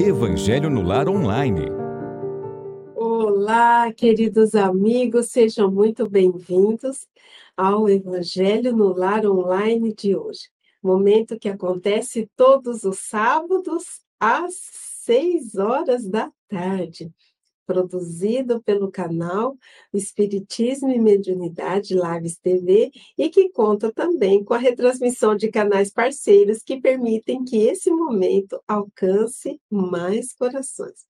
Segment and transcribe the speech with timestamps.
[0.00, 1.70] Evangelho no Lar Online.
[2.96, 7.06] Olá, queridos amigos, sejam muito bem-vindos
[7.56, 10.48] ao Evangelho no Lar Online de hoje.
[10.82, 17.12] Momento que acontece todos os sábados às seis horas da tarde
[17.66, 19.56] produzido pelo canal
[19.92, 26.62] Espiritismo e Mediunidade Lives TV e que conta também com a retransmissão de canais parceiros
[26.62, 31.06] que permitem que esse momento alcance mais corações.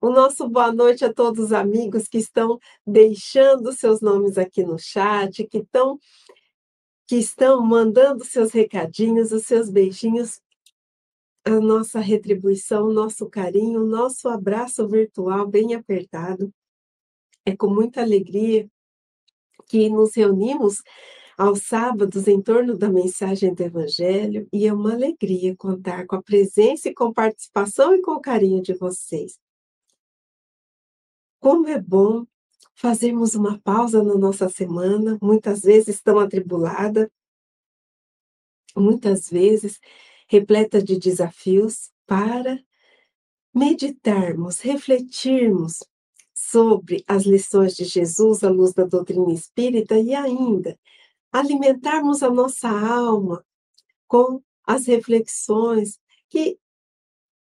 [0.00, 4.76] O nosso boa noite a todos os amigos que estão deixando seus nomes aqui no
[4.76, 5.98] chat, que estão
[7.06, 10.40] que estão mandando seus recadinhos, os seus beijinhos
[11.44, 16.52] a nossa retribuição, nosso carinho, nosso abraço virtual bem apertado.
[17.44, 18.68] É com muita alegria
[19.66, 20.82] que nos reunimos
[21.36, 26.22] aos sábados em torno da mensagem do Evangelho e é uma alegria contar com a
[26.22, 29.38] presença e com participação e com o carinho de vocês.
[31.40, 32.24] Como é bom
[32.74, 37.10] fazermos uma pausa na nossa semana, muitas vezes tão atribulada,
[38.76, 39.80] muitas vezes
[40.32, 42.58] repleta de desafios para
[43.54, 45.84] meditarmos, refletirmos
[46.32, 50.78] sobre as lições de Jesus à luz da doutrina espírita e ainda
[51.30, 53.44] alimentarmos a nossa alma
[54.08, 56.58] com as reflexões que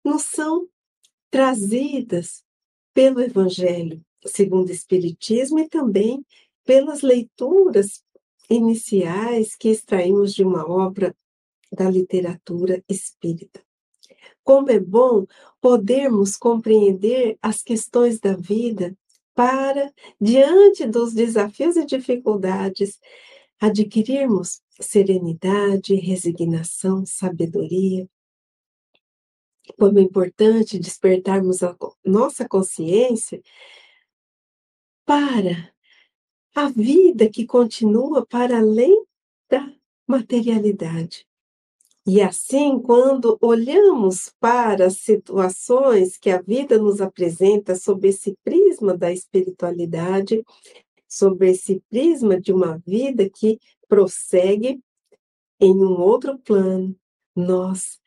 [0.04, 0.70] nos são
[1.32, 2.44] trazidas
[2.94, 6.24] pelo Evangelho segundo o Espiritismo e também
[6.64, 8.04] pelas leituras
[8.48, 11.16] iniciais que extraímos de uma obra
[11.72, 13.64] da literatura espírita.
[14.44, 15.26] Como é bom
[15.60, 18.96] podermos compreender as questões da vida
[19.34, 23.00] para, diante dos desafios e dificuldades,
[23.60, 28.08] adquirirmos serenidade, resignação, sabedoria.
[29.78, 33.42] Como é importante despertarmos a nossa consciência
[35.06, 35.74] para
[36.56, 39.06] a vida que continua para além
[39.50, 39.74] da
[40.08, 41.28] materialidade.
[42.08, 48.96] E assim, quando olhamos para as situações que a vida nos apresenta sob esse prisma
[48.96, 50.46] da espiritualidade,
[51.08, 54.80] sob esse prisma de uma vida que prossegue
[55.60, 56.96] em um outro plano,
[57.36, 58.00] nós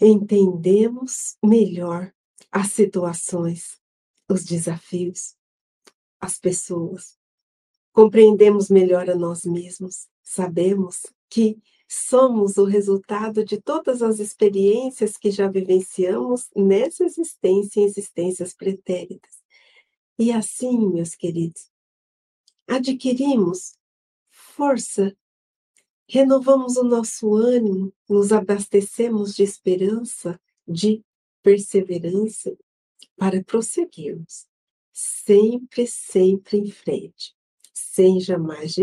[0.00, 2.12] entendemos melhor
[2.50, 3.80] as situações,
[4.28, 5.36] os desafios,
[6.20, 7.16] as pessoas.
[7.92, 10.08] Compreendemos melhor a nós mesmos.
[10.22, 11.58] Sabemos que
[11.88, 19.38] somos o resultado de todas as experiências que já vivenciamos nessa existência e existências pretéritas.
[20.18, 21.70] E assim, meus queridos,
[22.66, 23.78] adquirimos
[24.30, 25.16] força,
[26.06, 31.02] renovamos o nosso ânimo, nos abastecemos de esperança, de
[31.42, 32.54] perseverança
[33.16, 34.46] para prosseguirmos,
[34.92, 37.34] sempre, sempre em frente,
[37.72, 38.74] sem jamais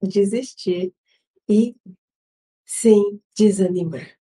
[0.00, 0.94] desistir
[1.48, 1.76] e
[2.80, 4.18] sem desanimar.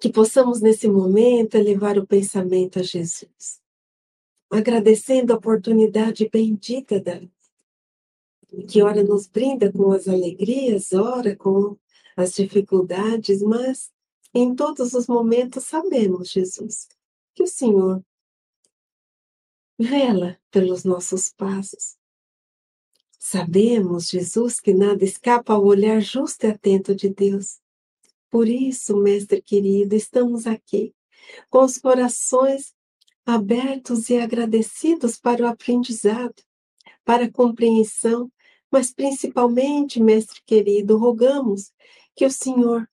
[0.00, 3.60] Que possamos, nesse momento, elevar o pensamento a Jesus,
[4.50, 7.20] agradecendo a oportunidade bendita da
[8.68, 11.78] que ora nos brinda com as alegrias, ora com
[12.16, 13.90] as dificuldades, mas
[14.34, 16.88] em todos os momentos sabemos, Jesus,
[17.34, 18.04] que o Senhor
[19.78, 21.96] vela pelos nossos passos,
[23.24, 27.60] Sabemos, Jesus, que nada escapa ao olhar justo e atento de Deus.
[28.28, 30.92] Por isso, mestre querido, estamos aqui,
[31.48, 32.74] com os corações
[33.24, 36.34] abertos e agradecidos para o aprendizado,
[37.04, 38.30] para a compreensão,
[38.68, 41.72] mas principalmente, mestre querido, rogamos
[42.16, 42.90] que o Senhor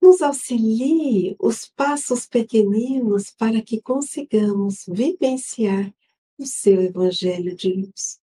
[0.00, 5.92] nos auxilie os passos pequeninos para que consigamos vivenciar
[6.38, 8.21] o seu evangelho de luz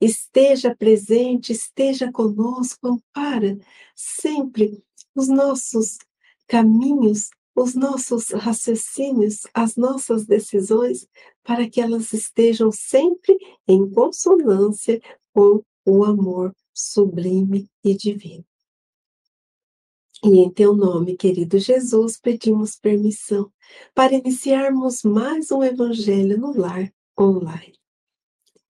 [0.00, 3.58] esteja presente, esteja conosco, ampara
[3.94, 4.82] sempre
[5.14, 5.98] os nossos
[6.46, 11.06] caminhos, os nossos raciocínios, as nossas decisões,
[11.42, 13.36] para que elas estejam sempre
[13.68, 15.00] em consonância
[15.32, 18.44] com o amor sublime e divino.
[20.22, 23.50] E em teu nome, querido Jesus, pedimos permissão
[23.94, 27.79] para iniciarmos mais um Evangelho no Lar online.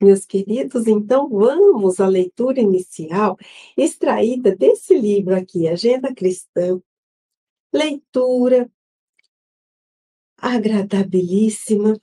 [0.02, 3.37] Meus queridos, então vamos à leitura inicial
[3.76, 6.81] extraída desse livro aqui, Agenda Cristã.
[7.70, 8.70] Leitura
[10.38, 12.00] agradabilíssima.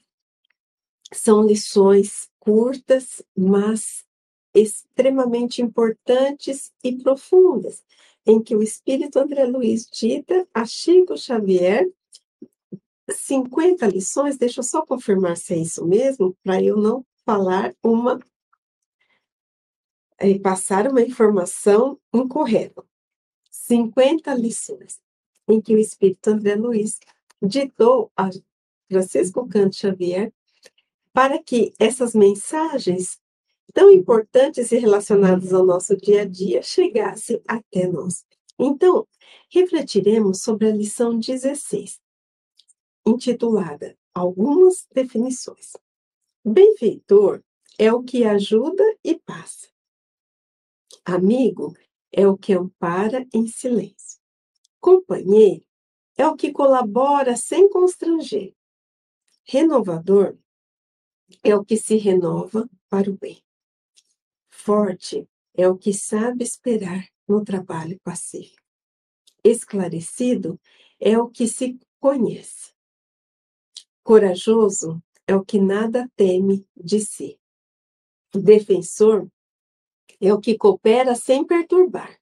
[1.12, 4.06] São lições curtas, mas
[4.54, 7.84] extremamente importantes e profundas.
[8.28, 11.90] em que o espírito André Luiz dita a Chico Xavier
[13.10, 18.22] 50 lições, deixa eu só confirmar se é isso mesmo, para eu não falar uma
[20.22, 22.82] e passar uma informação incorreta.
[23.52, 25.02] 50 lições
[25.46, 27.00] em que o espírito André Luiz
[27.42, 28.30] ditou a
[28.90, 30.32] Francisco Canto Xavier
[31.12, 33.20] para que essas mensagens
[33.74, 38.26] tão importantes e relacionadas ao nosso dia a dia chegassem até nós.
[38.58, 39.06] Então,
[39.50, 42.00] refletiremos sobre a lição 16,
[43.06, 45.74] intitulada Algumas definições.
[46.50, 47.44] Benfeitor
[47.78, 49.68] é o que ajuda e passa.
[51.04, 51.76] Amigo
[52.10, 54.22] é o que ampara em silêncio.
[54.80, 55.66] Companheiro
[56.16, 58.56] é o que colabora sem constranger.
[59.44, 60.38] Renovador
[61.44, 63.44] é o que se renova para o bem.
[64.50, 68.64] Forte é o que sabe esperar no trabalho pacífico.
[69.44, 70.58] Esclarecido
[70.98, 72.74] é o que se conhece.
[74.02, 77.38] Corajoso é o que nada teme de si.
[78.34, 79.30] Defensor
[80.22, 82.18] é o que coopera sem perturbar.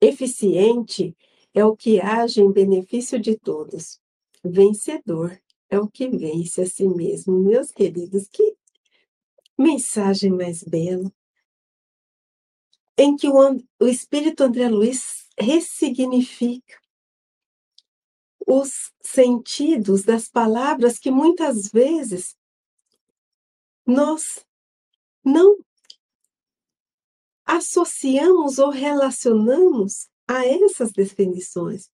[0.00, 1.16] Eficiente
[1.54, 3.98] é o que age em benefício de todos.
[4.44, 7.38] Vencedor é o que vence a si mesmo.
[7.38, 8.56] Meus queridos, que
[9.58, 11.10] mensagem mais bela.
[12.98, 13.34] Em que o,
[13.80, 16.81] o Espírito André Luiz ressignifica
[18.46, 22.36] os sentidos das palavras que muitas vezes
[23.86, 24.44] nós
[25.24, 25.58] não
[27.44, 31.90] associamos ou relacionamos a essas definições.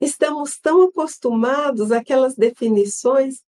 [0.00, 3.42] Estamos tão acostumados àquelas definições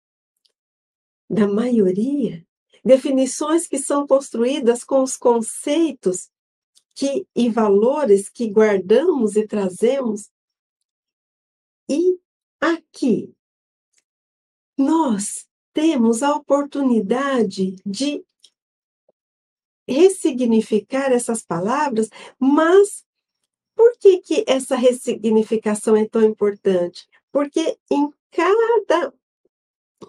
[1.30, 2.46] da maioria,
[2.84, 6.30] definições que são construídas com os conceitos
[6.96, 10.30] que, e valores que guardamos e trazemos.
[11.90, 12.20] E
[12.60, 13.34] aqui
[14.78, 18.26] nós temos a oportunidade de
[19.88, 22.10] ressignificar essas palavras,
[22.40, 23.06] mas
[23.76, 27.08] por que, que essa ressignificação é tão importante?
[27.32, 29.14] Porque em cada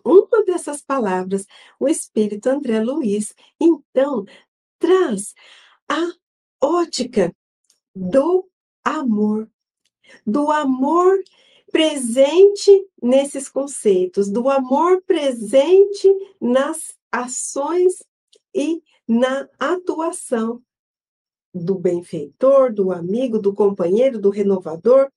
[0.05, 1.47] uma dessas palavras,
[1.79, 4.25] o Espírito André Luiz, então,
[4.79, 5.35] traz
[5.89, 6.13] a
[6.61, 7.35] ótica
[7.95, 8.49] do
[8.85, 9.51] amor,
[10.25, 11.19] do amor
[11.77, 16.09] presente nesses conceitos, do amor presente
[16.41, 18.03] nas ações
[18.55, 20.63] e na atuação
[21.53, 25.13] do benfeitor, do amigo, do companheiro, do renovador,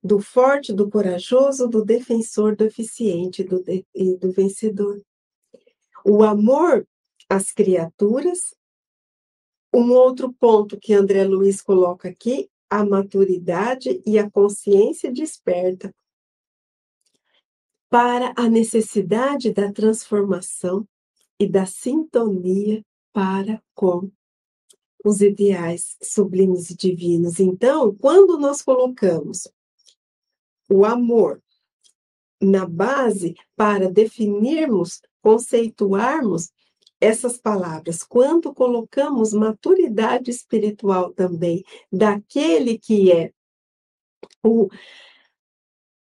[0.00, 5.02] do forte, do corajoso, do defensor, do eficiente do de, e do vencedor.
[6.04, 6.86] O amor
[7.28, 8.54] às criaturas.
[9.74, 15.94] Um outro ponto que André Luiz coloca aqui, a maturidade e a consciência desperta
[17.90, 20.88] para a necessidade da transformação
[21.38, 22.82] e da sintonia
[23.12, 24.10] para com
[25.04, 27.40] os ideais sublimes e divinos.
[27.40, 29.46] Então, quando nós colocamos
[30.70, 31.42] o amor
[32.40, 36.50] na base para definirmos, conceituarmos
[37.02, 43.32] essas palavras, quando colocamos maturidade espiritual também daquele que é
[44.40, 44.68] o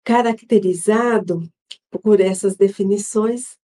[0.03, 1.41] caracterizado
[2.03, 3.57] por essas definições,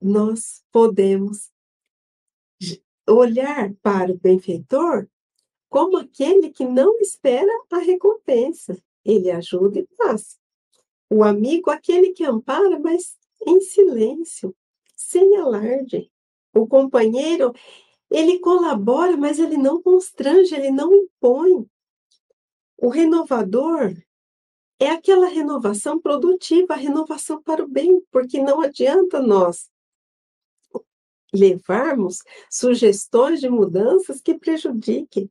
[0.00, 1.50] nós podemos
[3.08, 5.08] olhar para o benfeitor
[5.68, 8.80] como aquele que não espera a recompensa.
[9.04, 10.36] Ele ajuda e passa.
[11.10, 14.54] O amigo, aquele que ampara, mas em silêncio,
[14.94, 16.13] sem alarde.
[16.54, 17.52] O companheiro,
[18.10, 21.66] ele colabora, mas ele não constrange, ele não impõe.
[22.76, 23.94] O renovador
[24.78, 29.70] é aquela renovação produtiva, a renovação para o bem, porque não adianta nós
[31.32, 32.18] levarmos
[32.48, 35.30] sugestões de mudanças que prejudiquem.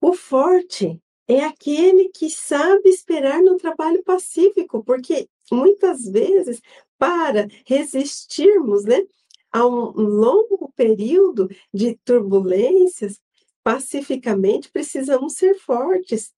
[0.00, 6.60] O forte é aquele que sabe esperar no trabalho pacífico, porque muitas vezes,
[6.98, 9.00] para resistirmos né,
[9.52, 13.20] a um longo período de turbulências,
[13.62, 16.34] pacificamente precisamos ser fortes.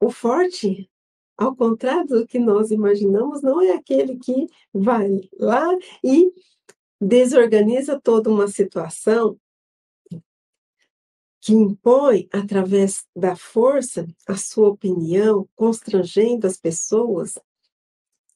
[0.00, 0.88] O forte,
[1.36, 6.32] ao contrário do que nós imaginamos, não é aquele que vai lá e
[7.00, 9.38] desorganiza toda uma situação
[11.40, 17.38] que impõe, através da força, a sua opinião, constrangendo as pessoas.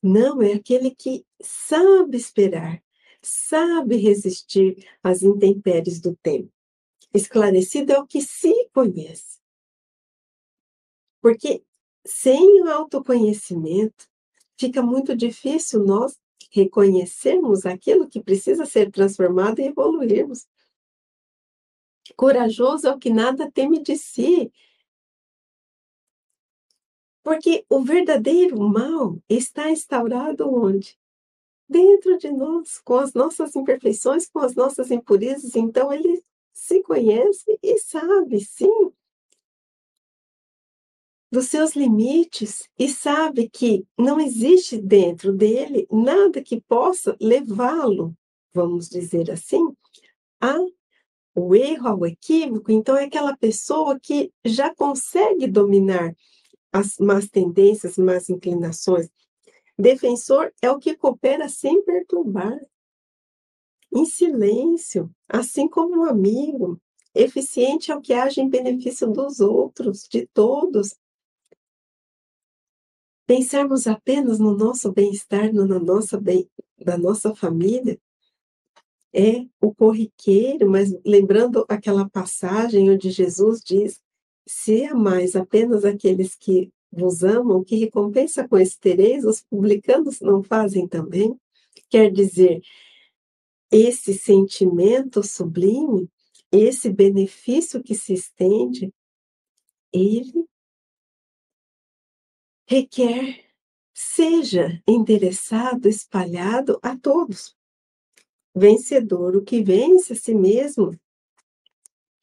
[0.03, 2.83] Não, é aquele que sabe esperar,
[3.23, 6.53] sabe resistir às intempéries do tempo.
[7.15, 9.41] Esclarecido é o que se conhece.
[11.21, 11.65] Porque
[12.05, 14.09] sem o autoconhecimento,
[14.59, 16.19] fica muito difícil nós
[16.51, 20.47] reconhecermos aquilo que precisa ser transformado e evoluirmos.
[22.17, 24.53] Corajoso é o que nada teme de si.
[27.23, 30.99] Porque o verdadeiro mal está instaurado onde?
[31.73, 35.57] Dentro de nós, com as nossas imperfeições, com as nossas impurezas.
[35.57, 38.93] Então, ele se conhece e sabe, sim,
[41.31, 48.15] dos seus limites e sabe que não existe dentro dele nada que possa levá-lo,
[48.53, 49.75] vamos dizer assim,
[50.39, 50.59] a
[51.35, 52.71] o erro, ao equívoco.
[52.71, 56.15] Então é aquela pessoa que já consegue dominar
[56.71, 59.09] as más tendências, más inclinações.
[59.83, 62.57] Defensor é o que coopera sem perturbar,
[63.93, 66.81] em silêncio, assim como um amigo.
[67.13, 70.95] Eficiente é o que age em benefício dos outros, de todos,
[73.27, 76.49] pensarmos apenas no nosso bem-estar, na nossa bem,
[76.79, 78.01] da nossa família,
[79.13, 84.01] é o corriqueiro, mas lembrando aquela passagem onde Jesus diz:
[84.47, 90.43] se amais apenas aqueles que vos amam, que recompensa com esse tereis, os publicanos não
[90.43, 91.35] fazem também?
[91.89, 92.61] Quer dizer,
[93.71, 96.11] esse sentimento sublime,
[96.53, 98.93] esse benefício que se estende,
[99.91, 100.47] ele
[102.67, 103.45] requer
[103.95, 107.57] seja endereçado, espalhado a todos.
[108.55, 110.99] Vencedor, o que vence a si mesmo,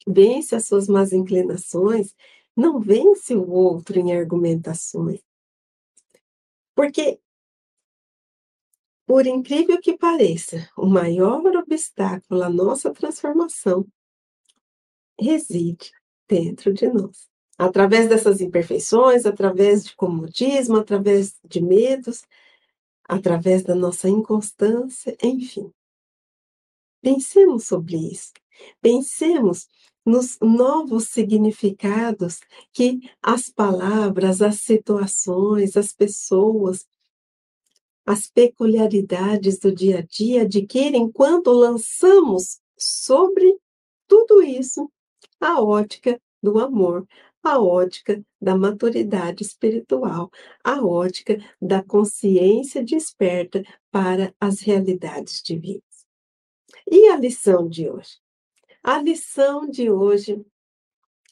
[0.06, 2.14] vence as suas más inclinações,
[2.60, 5.20] não vence o outro em argumentações.
[6.74, 7.20] Porque,
[9.06, 13.86] por incrível que pareça, o maior obstáculo à nossa transformação
[15.18, 15.90] reside
[16.28, 22.24] dentro de nós através dessas imperfeições, através de comodismo, através de medos,
[23.06, 25.70] através da nossa inconstância, enfim.
[27.02, 28.32] Pensemos sobre isso.
[28.80, 29.68] Pensemos
[30.10, 32.40] nos novos significados
[32.72, 36.84] que as palavras, as situações, as pessoas,
[38.04, 43.56] as peculiaridades do dia a dia adquirem quando lançamos sobre
[44.08, 44.90] tudo isso
[45.40, 47.06] a ótica do amor,
[47.42, 50.30] a ótica da maturidade espiritual,
[50.64, 56.04] a ótica da consciência desperta para as realidades divinas.
[56.90, 58.18] E a lição de hoje?
[58.82, 60.42] A lição de hoje,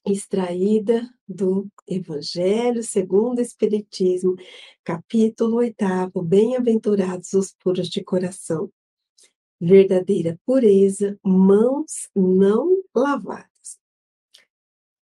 [0.05, 4.37] extraída do Evangelho segundo o Espiritismo,
[4.85, 5.75] capítulo 8,
[6.23, 8.71] Bem-aventurados os puros de coração.
[9.59, 13.78] Verdadeira pureza, mãos não lavadas.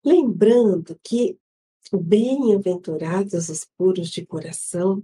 [0.06, 1.40] Lembrando que
[1.92, 5.02] bem-aventurados os puros de coração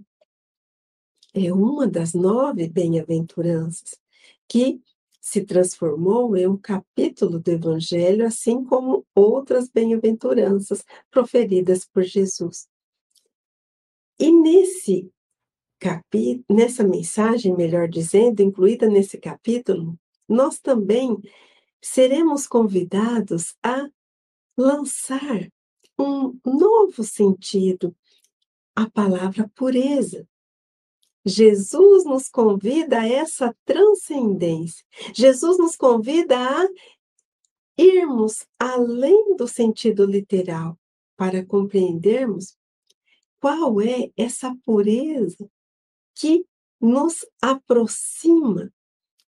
[1.34, 3.98] é uma das nove bem-aventuranças
[4.46, 4.80] que
[5.24, 12.68] se transformou em um capítulo do Evangelho, assim como outras bem-aventuranças proferidas por Jesus.
[14.18, 15.10] E nesse
[15.80, 21.16] capítulo, nessa mensagem, melhor dizendo, incluída nesse capítulo, nós também
[21.80, 23.88] seremos convidados a
[24.58, 25.50] lançar
[25.98, 27.96] um novo sentido
[28.76, 30.28] à palavra pureza.
[31.24, 34.84] Jesus nos convida a essa transcendência.
[35.14, 36.68] Jesus nos convida a
[37.78, 40.78] irmos além do sentido literal
[41.16, 42.56] para compreendermos
[43.40, 45.48] qual é essa pureza
[46.14, 46.46] que
[46.80, 48.72] nos aproxima,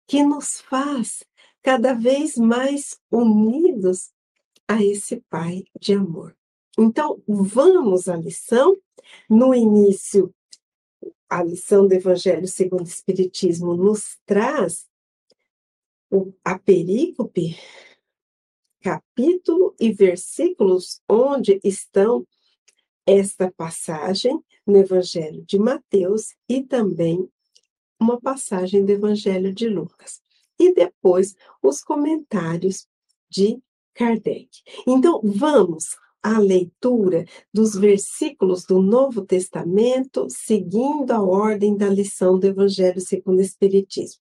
[0.08, 1.24] que nos faz
[1.62, 4.12] cada vez mais unidos
[4.68, 6.36] a esse Pai de amor.
[6.78, 8.76] Então, vamos à lição.
[9.30, 10.34] No início,
[11.36, 14.88] a lição do Evangelho segundo o Espiritismo nos traz
[16.46, 17.58] a perícope,
[18.82, 22.26] capítulo e versículos onde estão
[23.06, 27.30] esta passagem no Evangelho de Mateus e também
[28.00, 30.22] uma passagem do Evangelho de Lucas.
[30.58, 32.88] E depois os comentários
[33.30, 33.62] de
[33.94, 34.50] Kardec.
[34.88, 42.48] Então, vamos à leitura dos versículos do Novo Testamento, seguindo a ordem da lição do
[42.48, 44.20] Evangelho segundo o Espiritismo.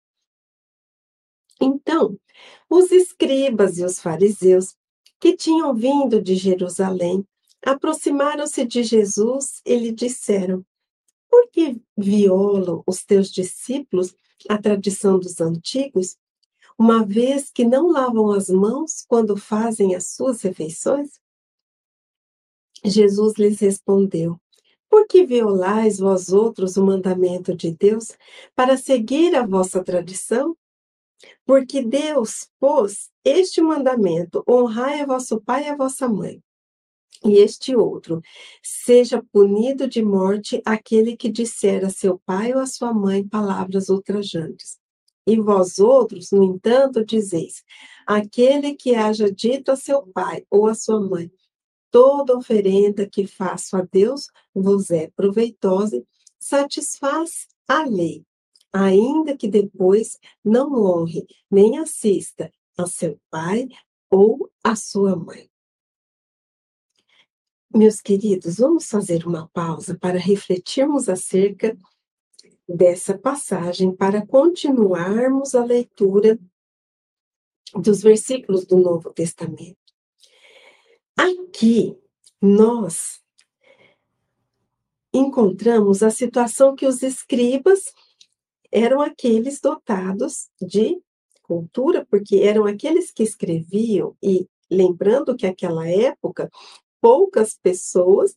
[1.59, 2.19] Então,
[2.69, 4.77] os escribas e os fariseus,
[5.19, 7.27] que tinham vindo de Jerusalém,
[7.65, 10.63] aproximaram-se de Jesus e lhe disseram:
[11.31, 14.15] Por que violam os teus discípulos
[14.47, 16.19] a tradição dos antigos?
[16.79, 21.21] uma vez que não lavam as mãos quando fazem as suas refeições?
[22.85, 24.39] Jesus lhes respondeu:
[24.91, 28.13] Por que violais vós outros o mandamento de Deus
[28.55, 30.57] para seguir a vossa tradição?
[31.47, 36.43] Porque Deus pôs este mandamento: honrai a vosso pai e a vossa mãe.
[37.25, 38.21] E este outro,
[38.63, 43.89] seja punido de morte aquele que disser a seu pai ou a sua mãe palavras
[43.89, 44.79] ultrajantes.
[45.27, 47.63] E vós outros, no entanto, dizeis:
[48.07, 51.31] aquele que haja dito a seu pai ou a sua mãe,
[51.95, 56.05] toda oferenda que faço a Deus vos é proveitosa,
[56.41, 58.27] satisfaz a lei,
[58.73, 63.69] ainda que depois não honre nem assista a seu pai
[64.11, 65.49] ou a sua mãe.
[67.73, 71.79] Meus queridos, vamos fazer uma pausa para refletirmos acerca
[72.69, 76.41] dessa passagem, para continuarmos a leitura
[77.73, 79.84] dos versículos do Novo Testamento.
[81.17, 81.97] Aqui,
[82.41, 83.23] nós
[85.13, 87.93] encontramos a situação que os escribas
[88.71, 91.01] eram aqueles dotados de
[91.43, 96.51] cultura, porque eram aqueles que escreviam, e lembrando que aquela época
[97.01, 98.37] poucas pessoas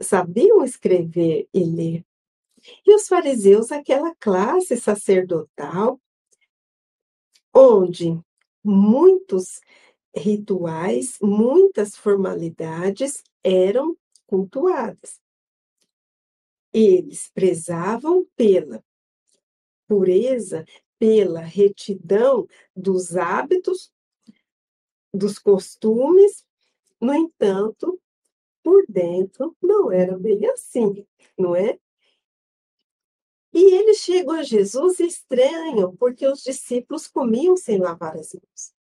[0.00, 2.04] sabiam escrever e ler.
[2.86, 6.00] E os fariseus, aquela classe sacerdotal,
[7.52, 8.18] onde
[8.62, 9.60] muitos
[10.16, 15.20] rituais, muitas formalidades eram cultuadas.
[16.72, 18.82] Eles prezavam pela
[19.86, 20.64] pureza,
[20.98, 23.92] pela retidão dos hábitos,
[25.12, 26.44] dos costumes
[27.00, 28.00] no entanto,
[28.62, 31.06] por dentro não era bem assim,
[31.38, 31.78] não é?
[33.52, 38.74] E eles chegam a Jesus e estranham, porque os discípulos comiam sem lavar as mãos.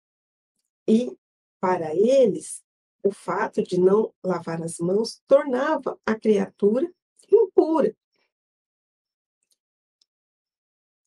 [0.86, 1.16] E,
[1.60, 2.62] para eles,
[3.02, 6.90] o fato de não lavar as mãos tornava a criatura
[7.30, 7.94] impura.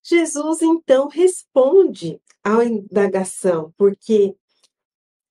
[0.04, 4.36] Jesus então responde à indagação, porque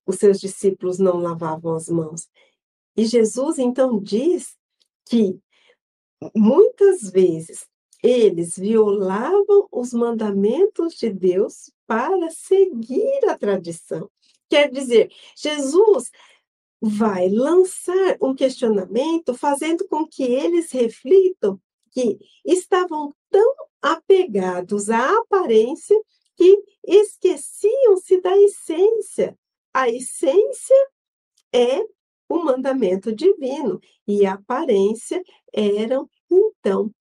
[0.07, 2.29] os seus discípulos não lavavam as mãos.
[2.97, 4.57] E Jesus então diz
[5.05, 5.39] que
[6.35, 7.67] muitas vezes
[8.03, 14.11] eles violavam os mandamentos de Deus para seguir a tradição.
[14.53, 16.11] Quer dizer, Jesus
[16.79, 21.59] vai lançar um questionamento fazendo com que eles reflitam
[21.91, 25.99] que estavam tão apegados à aparência
[26.37, 29.39] que esqueciam-se da essência
[29.73, 30.77] a essência
[31.51, 31.81] é
[32.29, 36.93] o mandamento divino e a aparência eram, então,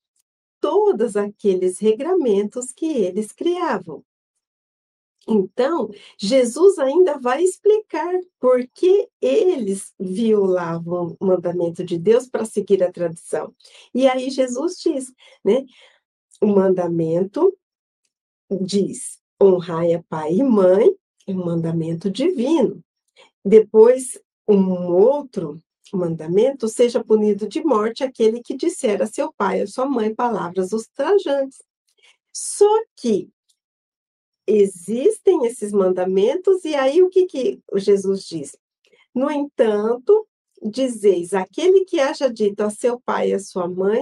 [0.62, 4.06] todos aqueles regramentos que eles criavam.
[5.28, 12.84] Então, Jesus ainda vai explicar por que eles violavam o mandamento de Deus para seguir
[12.84, 13.54] a tradição.
[13.94, 15.14] E aí Jesus diz,
[15.46, 15.64] né?
[16.42, 17.56] O mandamento
[18.62, 20.90] diz: honrai a pai e mãe,
[21.28, 22.84] é um mandamento divino.
[23.46, 25.62] Depois, um outro
[25.94, 30.72] mandamento, seja punido de morte aquele que disser a seu pai ou sua mãe palavras
[30.72, 31.62] ultrajantes.
[32.34, 33.30] Só que
[34.48, 38.58] existem esses mandamentos, e aí o que, que Jesus diz?
[39.14, 40.28] No entanto,
[40.62, 44.02] dizeis: aquele que haja dito a seu pai e a sua mãe,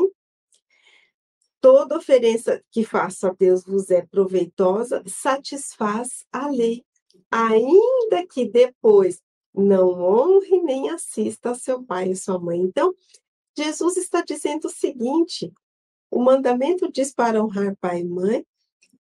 [1.62, 6.84] toda oferença que faça a Deus vos é proveitosa, satisfaz a lei
[7.32, 9.21] ainda que depois
[9.54, 12.60] não honre nem assista a seu pai e sua mãe.
[12.60, 12.93] Então,
[13.58, 15.52] Jesus está dizendo o seguinte:
[16.10, 18.45] o mandamento diz para honrar pai e mãe,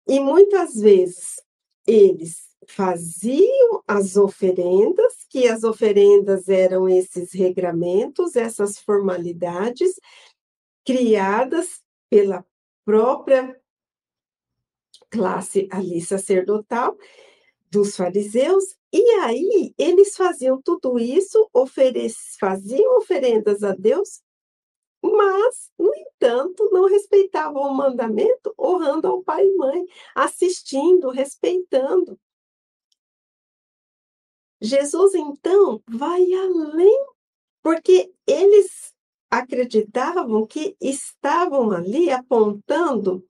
[0.10, 1.40] e muitas vezes
[1.86, 10.00] eles faziam as oferendas, que as oferendas eram esses regramentos, essas formalidades
[10.84, 12.44] criadas pela
[12.84, 13.56] própria
[15.12, 16.98] classe ali sacerdotal,
[17.70, 21.48] dos fariseus, e aí eles faziam tudo isso,
[22.40, 24.24] faziam oferendas a Deus,
[25.02, 29.86] mas, no entanto, não respeitavam o mandamento, honrando ao pai e mãe,
[30.16, 32.20] assistindo, respeitando.
[34.62, 37.06] Jesus, então, vai além,
[37.64, 38.94] porque eles
[39.30, 43.26] acreditavam que estavam ali apontando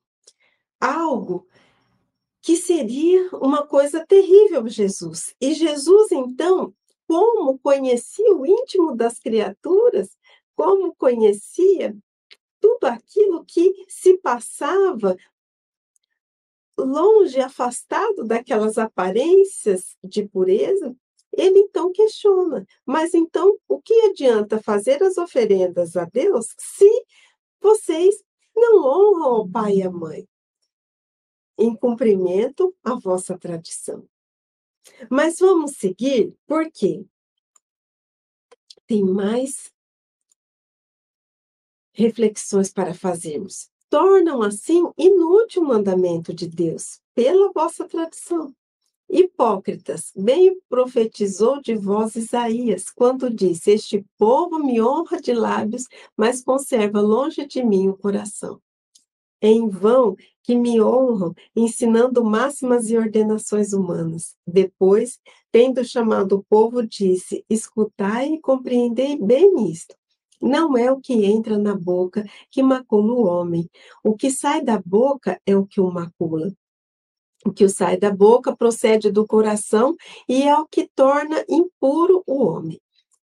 [0.79, 1.45] algo
[2.41, 5.35] que seria uma coisa terrível Jesus.
[5.39, 6.73] E Jesus, então,
[7.07, 10.17] como conhecia o íntimo das criaturas,
[10.59, 11.97] como conhecia
[12.59, 15.15] tudo aquilo que se passava
[16.77, 20.93] longe, afastado daquelas aparências de pureza,
[21.31, 27.05] ele então questiona: mas então o que adianta fazer as oferendas a Deus se
[27.61, 28.21] vocês
[28.53, 30.27] não honram o pai e a mãe?
[31.57, 34.05] Em cumprimento à vossa tradição.
[35.09, 37.05] Mas vamos seguir, porque
[38.85, 39.71] tem mais
[41.99, 43.69] reflexões para fazermos.
[43.89, 48.53] Tornam assim inútil o mandamento de Deus pela vossa tradição.
[49.09, 56.43] Hipócritas, bem profetizou de vós Isaías, quando disse: Este povo me honra de lábios, mas
[56.43, 58.61] conserva longe de mim o coração.
[59.41, 64.35] É em vão que me honram, ensinando máximas e ordenações humanas.
[64.45, 65.19] Depois,
[65.51, 69.95] tendo chamado o povo, disse: Escutai e compreendei bem isto.
[70.41, 73.69] Não é o que entra na boca que macula o homem.
[74.03, 76.51] O que sai da boca é o que o macula.
[77.45, 79.95] O que sai da boca procede do coração
[80.27, 82.79] e é o que torna impuro o homem.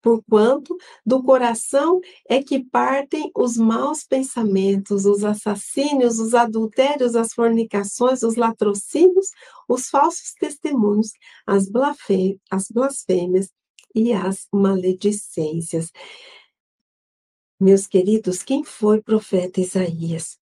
[0.02, 8.24] Porquanto do coração é que partem os maus pensamentos, os assassínios, os adultérios, as fornicações,
[8.24, 9.28] os latrocínios,
[9.68, 11.12] os falsos testemunhos,
[11.46, 11.68] as,
[12.50, 13.48] as blasfêmias
[13.94, 15.92] e as maledicências.
[17.64, 20.36] Meus queridos, quem foi profeta Isaías?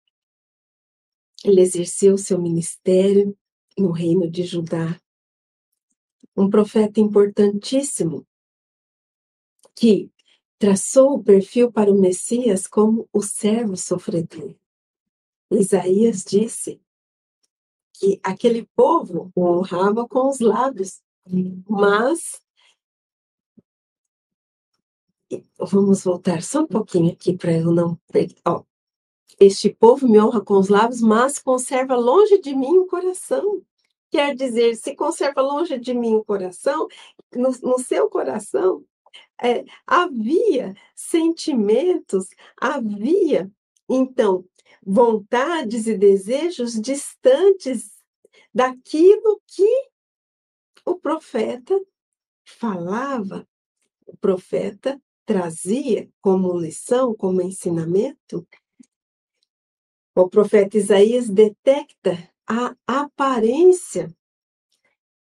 [1.44, 3.36] Ele exerceu seu ministério
[3.76, 4.98] no reino de Judá.
[6.34, 8.26] Um profeta importantíssimo
[9.76, 10.10] que
[10.58, 14.54] traçou o perfil para o Messias como o servo sofredor.
[15.50, 16.80] Isaías disse
[17.92, 21.02] que aquele povo o honrava com os lábios,
[21.68, 22.40] mas
[25.58, 27.98] vamos voltar só um pouquinho aqui para eu não
[28.46, 28.62] ó,
[29.38, 33.62] este povo me honra com os lábios, mas conserva longe de mim o coração.
[34.10, 36.88] Quer dizer, se conserva longe de mim o coração,
[37.34, 38.84] no, no seu coração
[39.42, 42.28] é, havia sentimentos,
[42.60, 43.50] havia,
[43.88, 44.44] então,
[44.82, 47.98] vontades e desejos distantes
[48.52, 49.88] daquilo que
[50.84, 51.80] o profeta
[52.44, 53.46] falava,
[54.06, 58.44] o profeta trazia como lição, como ensinamento.
[60.12, 64.12] O profeta Isaías detecta a aparência,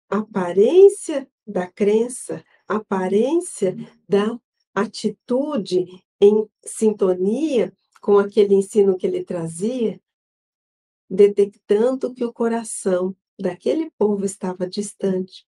[0.10, 3.76] aparência da crença, aparência
[4.10, 4.36] da
[4.74, 5.86] atitude
[6.20, 10.02] em sintonia com aquele ensino que ele trazia,
[11.08, 15.46] detectando que o coração daquele povo estava distante.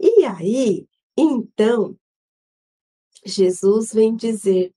[0.00, 1.94] E aí, então,
[3.24, 4.74] Jesus vem dizer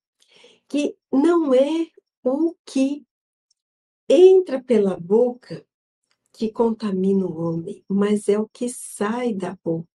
[0.68, 1.88] que não é
[2.24, 3.06] o que
[4.10, 5.66] entra pela boca
[6.34, 9.88] que contamina o homem, mas é o que sai da boca.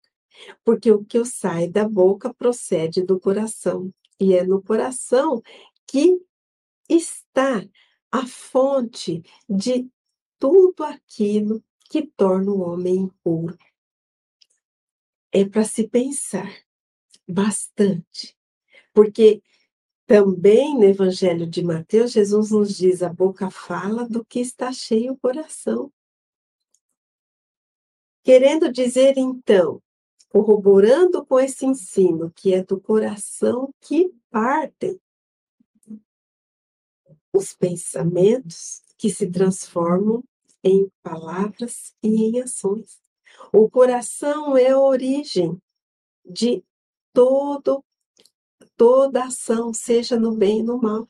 [0.63, 5.41] Porque o que sai da boca procede do coração, e é no coração
[5.88, 6.21] que
[6.88, 7.67] está
[8.12, 9.89] a fonte de
[10.39, 13.57] tudo aquilo que torna o homem impuro.
[15.31, 16.51] É para se pensar
[17.27, 18.37] bastante,
[18.97, 19.43] porque
[20.07, 25.13] também no Evangelho de Mateus, Jesus nos diz: a boca fala do que está cheio
[25.13, 25.93] o coração.
[28.23, 29.79] Querendo dizer, então,
[30.29, 34.99] corroborando com esse ensino, que é do coração que partem
[37.31, 40.23] os pensamentos que se transformam
[40.63, 42.99] em palavras e em ações.
[43.53, 45.62] O coração é a origem
[46.25, 46.63] de
[47.13, 47.83] todo
[48.77, 51.09] toda ação, seja no bem e no mal.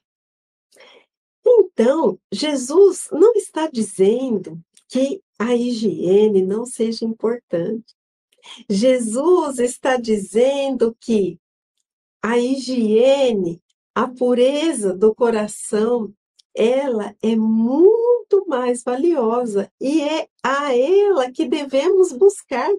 [1.45, 7.95] Então, Jesus não está dizendo que a higiene não seja importante.
[8.69, 11.39] Jesus está dizendo que
[12.21, 13.62] a higiene,
[13.93, 16.13] a pureza do coração,
[16.56, 22.69] ela é muito mais valiosa e é a ela que devemos buscar.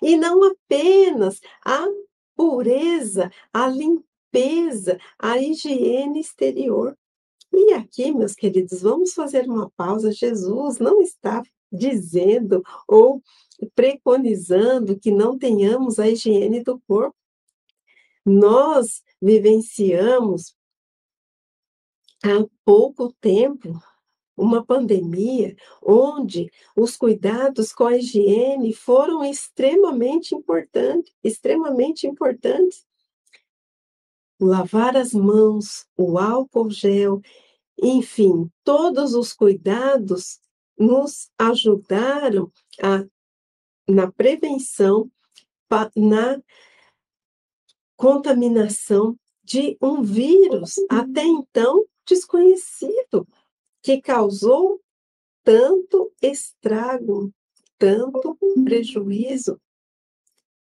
[0.00, 1.86] E não apenas a
[2.36, 6.96] pureza, a limpeza, a higiene exterior.
[7.52, 10.12] E aqui, meus queridos, vamos fazer uma pausa.
[10.12, 13.22] Jesus não está dizendo ou
[13.74, 17.16] preconizando que não tenhamos a higiene do corpo.
[18.24, 20.54] Nós vivenciamos
[22.22, 23.80] há pouco tempo
[24.40, 32.86] uma pandemia onde os cuidados com a higiene foram extremamente importantes, extremamente importantes.
[34.40, 37.20] Lavar as mãos, o álcool gel,
[37.82, 40.40] enfim, todos os cuidados
[40.78, 42.50] nos ajudaram
[42.82, 43.04] a,
[43.86, 45.10] na prevenção
[45.94, 46.40] na
[47.96, 53.28] contaminação de um vírus até então desconhecido,
[53.82, 54.80] que causou
[55.42, 57.32] tanto estrago,
[57.78, 59.60] tanto prejuízo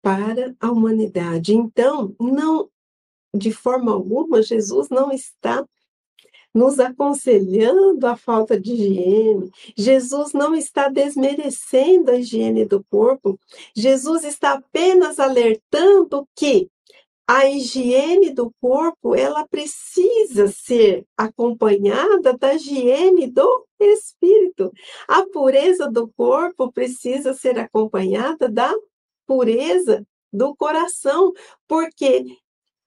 [0.01, 1.55] para a humanidade.
[1.55, 2.69] Então, não
[3.33, 5.67] de forma alguma Jesus não está
[6.53, 9.51] nos aconselhando a falta de higiene.
[9.75, 13.37] Jesus não está desmerecendo a higiene do corpo.
[13.75, 16.69] Jesus está apenas alertando que
[17.27, 24.71] a higiene do corpo, ela precisa ser acompanhada da higiene do espírito.
[25.07, 28.71] A pureza do corpo precisa ser acompanhada da
[29.25, 31.33] pureza do coração,
[31.67, 32.25] porque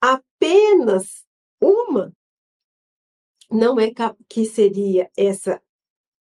[0.00, 1.24] apenas
[1.60, 2.12] uma
[3.50, 3.90] não é
[4.28, 5.60] que seria essa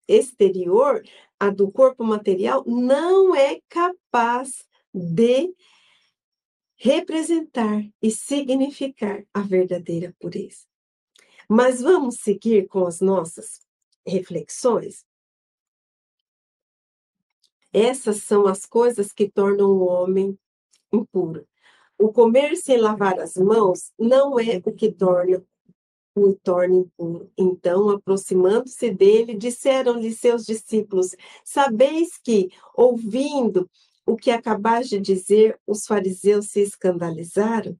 [0.08, 1.02] exterior,
[1.38, 5.54] a do corpo material, não é capaz de
[6.78, 10.64] representar e significar a verdadeira pureza.
[11.48, 13.60] Mas vamos seguir com as nossas
[14.06, 15.04] reflexões?
[17.72, 20.38] Essas são as coisas que tornam o homem
[20.92, 21.46] impuro.
[21.98, 25.44] O comer sem lavar as mãos não é o que torna
[26.14, 27.30] o torna impuro.
[27.36, 31.14] Então, aproximando-se dele, disseram-lhe seus discípulos:
[31.44, 33.68] Sabeis que, ouvindo
[34.08, 37.78] o que acabais de dizer, os fariseus se escandalizaram?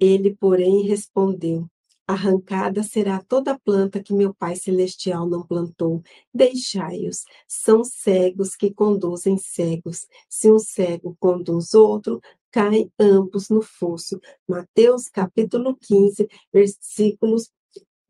[0.00, 1.70] Ele, porém, respondeu:
[2.04, 6.02] Arrancada será toda planta que meu Pai Celestial não plantou.
[6.34, 7.24] Deixai-os.
[7.46, 10.04] São cegos que conduzem cegos.
[10.28, 14.20] Se um cego conduz outro, caem ambos no fosso.
[14.48, 17.52] Mateus capítulo 15, versículos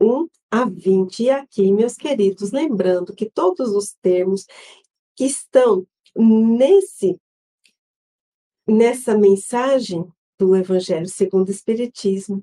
[0.00, 1.24] 1 a 20.
[1.24, 4.46] E aqui, meus queridos, lembrando que todos os termos
[5.14, 5.86] que estão
[6.16, 7.18] nesse
[8.66, 12.42] nessa mensagem do Evangelho segundo o Espiritismo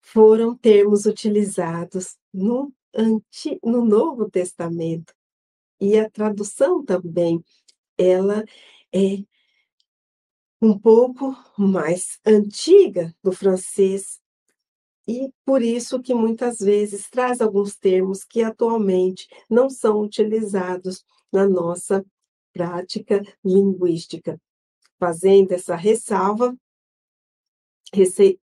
[0.00, 5.14] foram termos utilizados no, anti, no Novo Testamento.
[5.80, 7.42] E a tradução também,
[7.96, 8.44] ela
[8.92, 9.24] é
[10.60, 14.20] um pouco mais antiga do francês
[15.06, 21.48] e por isso que muitas vezes traz alguns termos que atualmente não são utilizados na
[21.48, 22.04] nossa
[22.52, 24.40] prática linguística.
[24.98, 26.56] Fazendo essa ressalva,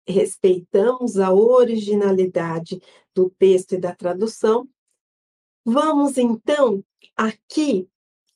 [0.06, 2.82] respeitamos a originalidade
[3.13, 4.67] do texto e da tradução.
[5.63, 6.84] Vamos então
[7.15, 7.88] aqui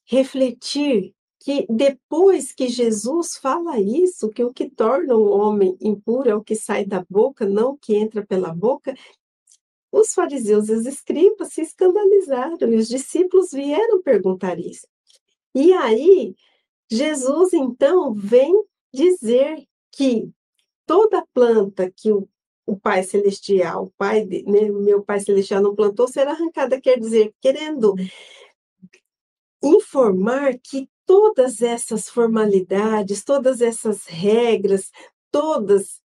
[0.05, 6.35] refletir que depois que Jesus fala isso, que o que torna o homem impuro é
[6.35, 8.93] o que sai da boca, não o que entra pela boca,
[9.91, 14.87] os fariseus e os escribas se escandalizaram e os discípulos vieram perguntar isso.
[15.53, 16.35] E aí,
[16.89, 18.53] Jesus então vem
[18.93, 20.29] dizer que
[20.85, 22.27] toda planta que o,
[22.65, 27.33] o Pai Celestial, o Pai, né, meu Pai Celestial não plantou, será arrancada, quer dizer,
[27.41, 27.95] querendo
[29.63, 34.89] informar que todas essas formalidades, todas essas regras,
[35.29, 36.01] todos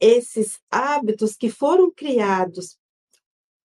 [0.00, 2.78] esses hábitos que foram criados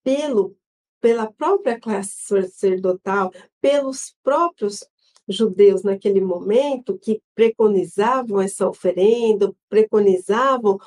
[0.03, 0.57] pelo
[0.99, 4.85] pela própria classe sacerdotal, pelos próprios
[5.27, 10.79] judeus naquele momento que preconizavam essa oferenda, preconizavam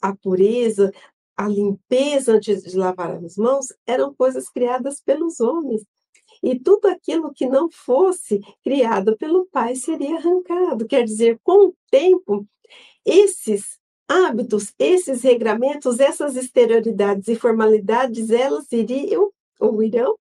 [0.00, 0.92] a pureza,
[1.36, 5.84] a limpeza antes de lavar as mãos, eram coisas criadas pelos homens.
[6.42, 10.86] E tudo aquilo que não fosse criado pelo Pai seria arrancado.
[10.86, 12.46] Quer dizer, com o tempo,
[13.04, 20.16] esses hábitos, esses regramentos, essas exterioridades e formalidades, elas iriam ou irão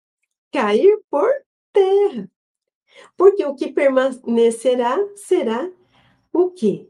[0.51, 1.29] cair por
[1.73, 2.29] terra.
[3.17, 5.71] Porque o que permanecerá será
[6.33, 6.89] o quê?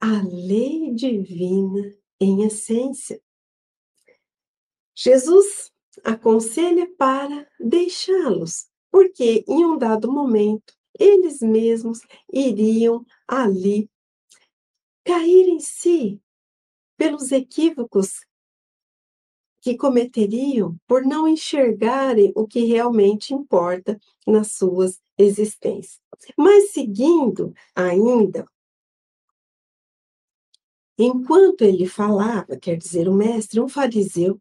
[0.00, 3.20] A lei divina em essência.
[4.94, 5.72] Jesus
[6.04, 12.00] aconselha para deixá-los, porque em um dado momento eles mesmos
[12.32, 13.90] iriam ali
[15.04, 16.20] cair em si
[16.96, 18.20] pelos equívocos
[19.62, 26.00] que cometeriam por não enxergarem o que realmente importa nas suas existências.
[26.36, 28.44] Mas seguindo ainda,
[30.98, 34.40] enquanto ele falava, quer dizer, o mestre, um fariseu,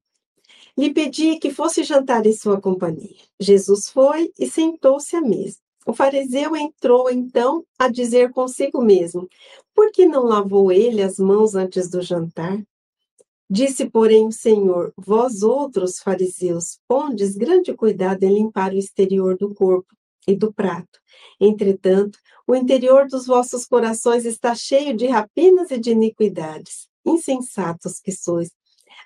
[0.76, 3.16] lhe pedia que fosse jantar em sua companhia.
[3.40, 5.60] Jesus foi e sentou-se à mesa.
[5.86, 9.28] O fariseu entrou então a dizer consigo mesmo:
[9.74, 12.64] Por que não lavou ele as mãos antes do jantar?
[13.54, 19.54] Disse, porém, o Senhor: Vós outros, fariseus, pondes grande cuidado em limpar o exterior do
[19.54, 19.94] corpo
[20.26, 21.02] e do prato.
[21.38, 26.88] Entretanto, O interior dos vossos corações está cheio de rapinas e de iniquidades.
[27.06, 28.52] Insensatos que sois.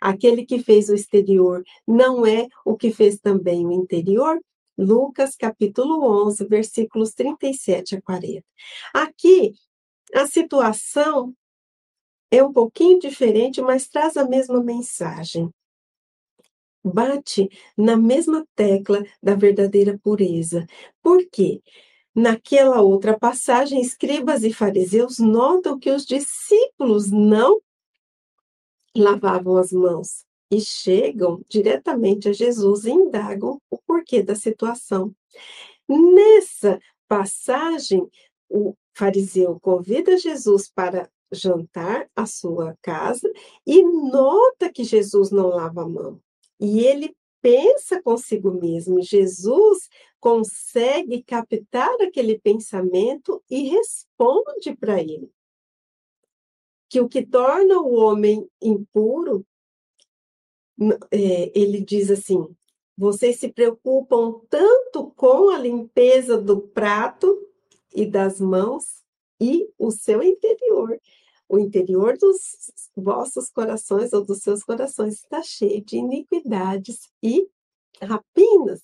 [0.01, 4.39] Aquele que fez o exterior não é o que fez também o interior?
[4.77, 8.43] Lucas capítulo 11, versículos 37 a 40.
[8.93, 9.53] Aqui,
[10.13, 11.33] a situação
[12.31, 15.49] é um pouquinho diferente, mas traz a mesma mensagem.
[16.83, 20.67] Bate na mesma tecla da verdadeira pureza.
[21.01, 21.61] Por quê?
[22.13, 27.59] Naquela outra passagem, escribas e fariseus notam que os discípulos não
[28.95, 35.13] lavavam as mãos e chegam diretamente a Jesus e indagam o porquê da situação.
[35.89, 38.07] Nessa passagem,
[38.49, 43.31] o fariseu convida Jesus para jantar à sua casa
[43.65, 46.21] e nota que Jesus não lava a mão.
[46.59, 49.01] E ele pensa consigo mesmo.
[49.01, 55.29] Jesus consegue captar aquele pensamento e responde para ele
[56.89, 59.45] que o que torna o homem impuro,
[61.11, 62.55] é, ele diz assim:
[62.97, 67.37] vocês se preocupam tanto com a limpeza do prato
[67.93, 69.04] e das mãos
[69.39, 70.99] e o seu interior.
[71.47, 77.47] O interior dos vossos corações ou dos seus corações está cheio de iniquidades e
[78.01, 78.81] rapinas.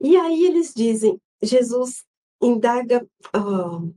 [0.00, 2.04] E aí eles dizem, Jesus
[2.40, 3.92] indaga, oh,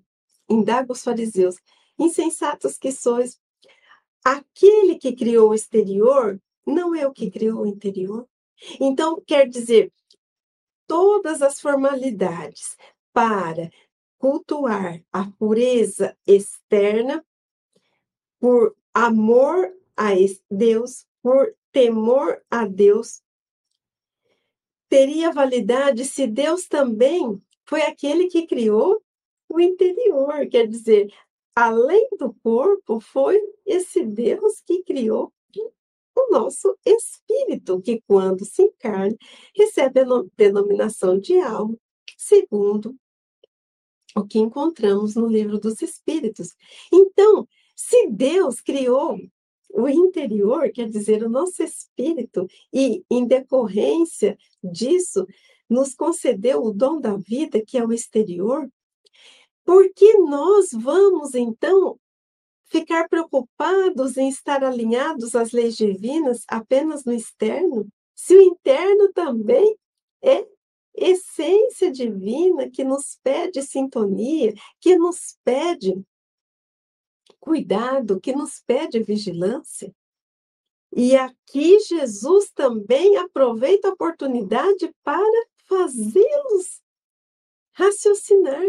[0.49, 1.57] indaga os fariseus,
[1.99, 3.37] insensatos que sois,
[4.23, 8.27] aquele que criou o exterior não é o que criou o interior.
[8.79, 9.91] Então, quer dizer,
[10.87, 12.77] todas as formalidades
[13.13, 13.69] para
[14.19, 17.25] cultuar a pureza externa
[18.39, 20.09] por amor a
[20.51, 23.21] Deus, por temor a Deus,
[24.89, 29.01] teria validade se Deus também foi aquele que criou
[29.47, 31.11] o interior, quer dizer,
[31.55, 35.33] além do corpo, foi esse Deus que criou
[36.15, 39.15] o nosso espírito, que quando se encarna,
[39.55, 40.05] recebe a
[40.35, 41.77] denominação de alma,
[42.17, 42.95] segundo
[44.15, 46.55] o que encontramos no livro dos Espíritos.
[46.91, 49.17] Então, se Deus criou
[49.71, 55.27] o interior, quer dizer, o nosso espírito, e em decorrência disso,
[55.69, 58.67] nos concedeu o dom da vida, que é o exterior,
[59.63, 61.99] por que nós vamos, então,
[62.65, 69.77] ficar preocupados em estar alinhados às leis divinas apenas no externo, se o interno também
[70.21, 70.45] é
[70.95, 76.01] essência divina que nos pede sintonia, que nos pede
[77.39, 79.93] cuidado, que nos pede vigilância?
[80.91, 86.81] E aqui Jesus também aproveita a oportunidade para fazê-los
[87.73, 88.65] raciocinar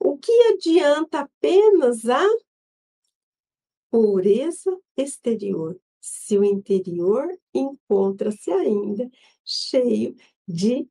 [0.00, 2.26] o que adianta apenas a
[3.90, 9.10] pureza exterior, se o interior encontra-se ainda
[9.44, 10.16] cheio
[10.48, 10.88] de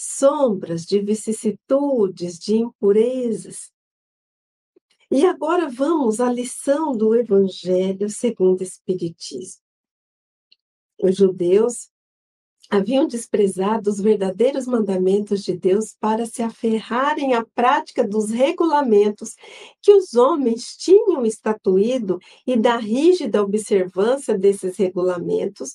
[0.00, 3.70] sombras, de vicissitudes, de impurezas?
[5.10, 9.60] E agora vamos à lição do Evangelho segundo o Espiritismo.
[11.02, 11.90] Os judeus
[12.70, 19.34] haviam desprezado os verdadeiros mandamentos de Deus para se aferrarem à prática dos regulamentos
[19.82, 25.74] que os homens tinham estatuído e da rígida observância desses regulamentos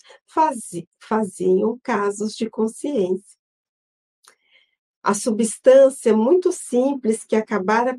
[0.98, 3.45] faziam casos de consciência.
[5.06, 7.96] A substância muito simples que acabara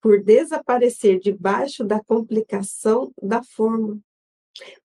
[0.00, 4.00] por desaparecer debaixo da complicação da forma.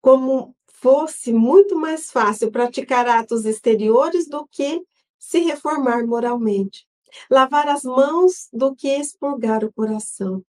[0.01, 4.84] Como fosse muito mais fácil praticar atos exteriores do que
[5.17, 6.86] se reformar moralmente,
[7.29, 10.43] lavar as mãos do que expurgar o coração.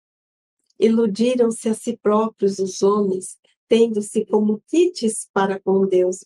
[0.80, 6.26] Iludiram-se a si próprios os homens, tendo-se como kits para com Deus,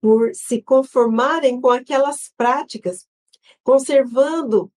[0.00, 3.06] por se conformarem com aquelas práticas,
[3.66, 4.72] conservando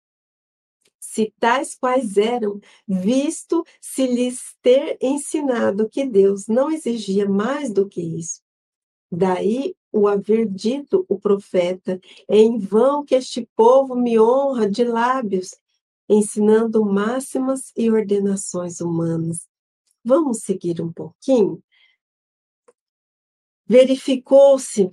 [1.00, 7.88] se tais quais eram, visto se lhes ter ensinado que Deus não exigia mais do
[7.88, 8.42] que isso.
[9.12, 14.84] Daí o haver dito o profeta: é em vão que este povo me honra de
[14.84, 15.52] lábios,
[16.10, 19.48] ensinando máximas e ordenações humanas.
[20.04, 21.62] Vamos seguir um pouquinho?
[23.68, 24.90] Verificou-se,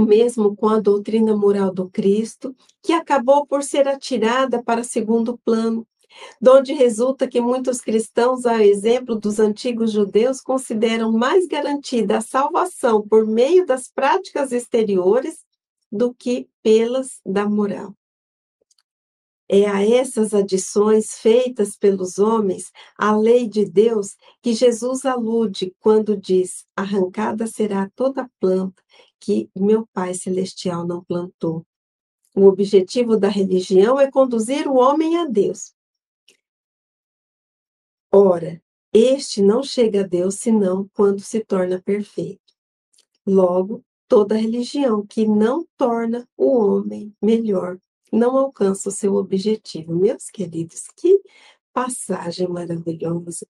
[0.00, 5.86] mesmo com a doutrina moral do Cristo, que acabou por ser atirada para segundo plano,
[6.40, 13.06] donde resulta que muitos cristãos, a exemplo dos antigos judeus, consideram mais garantida a salvação
[13.06, 15.44] por meio das práticas exteriores
[15.90, 17.94] do que pelas da moral.
[19.50, 26.14] É a essas adições feitas pelos homens à lei de Deus que Jesus alude quando
[26.14, 28.82] diz: arrancada será toda planta
[29.20, 31.66] que meu Pai Celestial não plantou.
[32.34, 35.74] O objetivo da religião é conduzir o homem a Deus.
[38.12, 38.62] Ora,
[38.92, 42.54] este não chega a Deus senão quando se torna perfeito.
[43.26, 47.78] Logo, toda religião que não torna o homem melhor
[48.10, 49.94] não alcança o seu objetivo.
[49.94, 51.20] Meus queridos, que
[51.72, 53.46] passagem maravilhosa.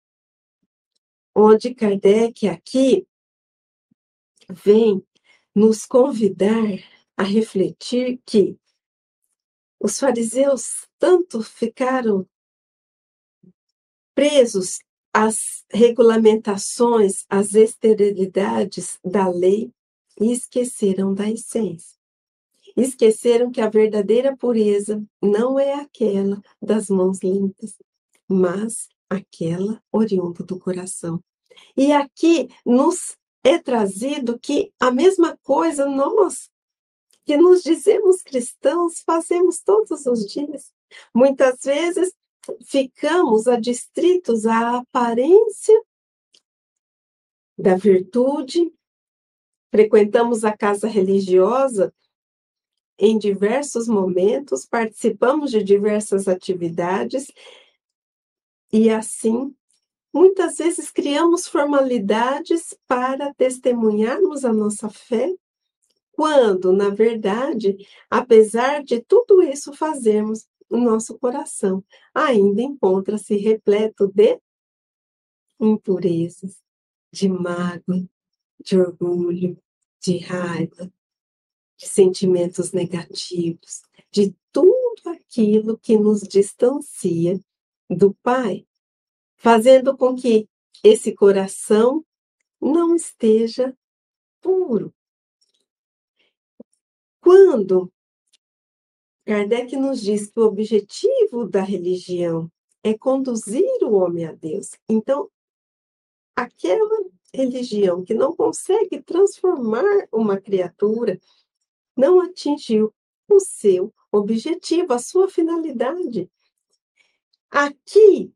[1.35, 3.07] Onde Kardec aqui
[4.51, 5.01] vem
[5.59, 6.79] nos convidar
[7.17, 8.57] a refletir que
[9.81, 12.25] os fariseus tanto ficaram
[14.15, 14.79] presos
[15.13, 19.73] às regulamentações, às esterilidades da lei
[20.21, 21.99] e esqueceram da essência.
[22.77, 27.77] Esqueceram que a verdadeira pureza não é aquela das mãos limpas,
[28.29, 31.21] mas aquela oriunda do coração.
[31.77, 36.51] E aqui nos é trazido que a mesma coisa nós,
[37.25, 40.73] que nos dizemos cristãos, fazemos todos os dias.
[41.15, 42.13] Muitas vezes
[42.65, 45.83] ficamos adstritos à aparência
[47.57, 48.73] da virtude,
[49.71, 51.93] frequentamos a casa religiosa
[52.99, 57.31] em diversos momentos, participamos de diversas atividades
[58.73, 59.55] e assim
[60.19, 65.33] muitas vezes criamos formalidades para testemunharmos a nossa fé,
[66.11, 67.77] quando, na verdade,
[68.11, 74.41] apesar de tudo isso fazermos, o nosso coração ainda encontra-se repleto de
[75.61, 76.61] impurezas,
[77.13, 78.05] de mágoa,
[78.61, 79.57] de orgulho,
[80.01, 80.93] de raiva,
[81.77, 87.41] de sentimentos negativos, de tudo aquilo que nos distancia
[87.89, 88.68] do Pai,
[89.39, 90.49] fazendo com que
[90.85, 92.05] esse coração
[92.61, 93.77] não esteja
[94.41, 94.93] puro.
[97.21, 97.91] Quando
[99.25, 102.51] Kardec nos diz que o objetivo da religião
[102.83, 104.71] é conduzir o homem a Deus.
[104.89, 105.31] Então,
[106.35, 111.21] aquela religião que não consegue transformar uma criatura
[111.95, 112.95] não atingiu
[113.29, 116.31] o seu objetivo, a sua finalidade.
[117.51, 118.33] Aqui,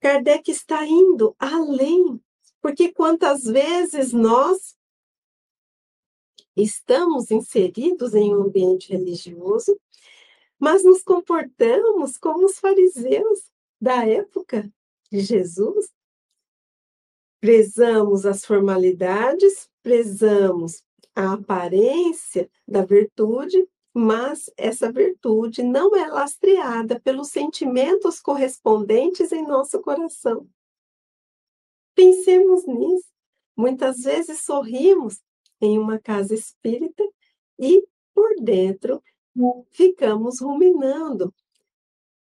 [0.00, 2.20] Kardec está indo além,
[2.60, 4.76] porque quantas vezes nós
[6.56, 9.78] estamos inseridos em um ambiente religioso
[10.58, 14.70] mas nos comportamos como os fariseus da época
[15.10, 15.90] de Jesus.
[17.40, 20.82] Prezamos as formalidades, prezamos
[21.14, 29.80] a aparência da virtude, mas essa virtude não é lastreada pelos sentimentos correspondentes em nosso
[29.80, 30.48] coração.
[31.94, 33.08] Pensemos nisso.
[33.56, 35.20] Muitas vezes sorrimos
[35.60, 37.02] em uma casa espírita
[37.58, 37.84] e
[38.14, 39.02] por dentro
[39.70, 41.34] ficamos ruminando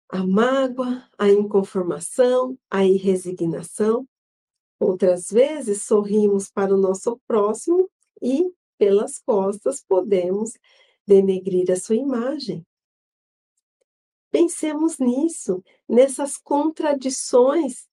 [0.10, 4.08] a mágoa, a inconformação, a irresignação.
[4.80, 7.90] Outras vezes sorrimos para o nosso próximo
[8.22, 10.54] e, pelas costas, podemos
[11.06, 12.66] denegrir a sua imagem.
[14.32, 17.88] Pensemos nisso, nessas contradições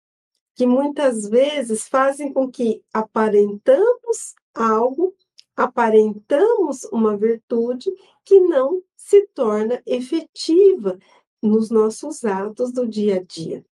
[0.55, 5.15] que muitas vezes fazem com que aparentamos algo,
[5.57, 7.91] aparentamos uma virtude
[8.25, 10.99] que não se torna efetiva
[11.43, 13.65] nos nossos atos do dia a dia.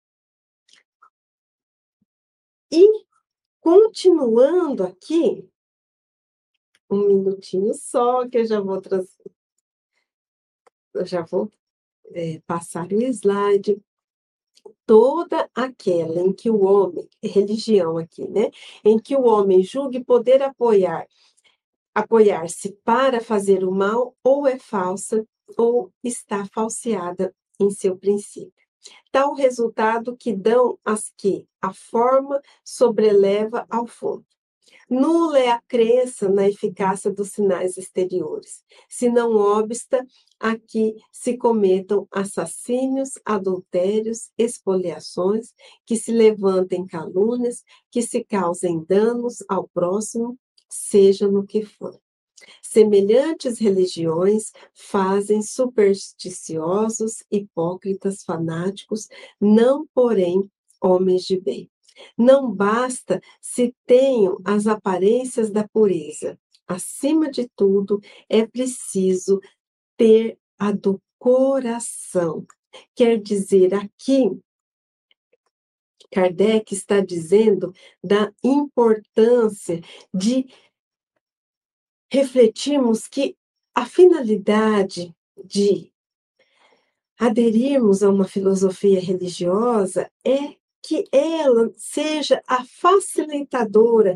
[2.70, 3.04] E,
[3.60, 5.48] continuando aqui,
[6.90, 9.30] um minutinho só, que eu já vou trazer,
[10.94, 11.50] eu já vou
[12.12, 13.80] é, passar o slide.
[14.84, 18.50] Toda aquela em que o homem, religião aqui, né?
[18.84, 21.06] Em que o homem julgue poder apoiar
[21.98, 25.26] apoiar-se para fazer o mal ou é falsa
[25.56, 28.52] ou está falseada em seu princípio.
[29.10, 34.24] Tal resultado que dão as que a forma sobreleva ao fundo.
[34.90, 40.06] Nula é a crença na eficácia dos sinais exteriores, se não obsta
[40.40, 45.52] a que se cometam assassínios, adultérios, expoliações,
[45.84, 50.38] que se levantem calúnias, que se causem danos ao próximo,
[50.70, 52.00] seja no que for.
[52.62, 59.08] Semelhantes religiões fazem supersticiosos, hipócritas, fanáticos,
[59.40, 61.70] não, porém, homens de bem.
[62.16, 66.38] Não basta se tenham as aparências da pureza.
[66.66, 69.40] Acima de tudo, é preciso
[69.96, 72.46] ter a do coração.
[72.94, 74.38] Quer dizer, aqui,
[76.12, 77.72] Kardec está dizendo
[78.02, 79.80] da importância
[80.12, 80.46] de
[82.10, 83.36] refletirmos que
[83.74, 85.92] a finalidade de
[87.18, 94.14] aderirmos a uma filosofia religiosa é que ela seja a facilitadora,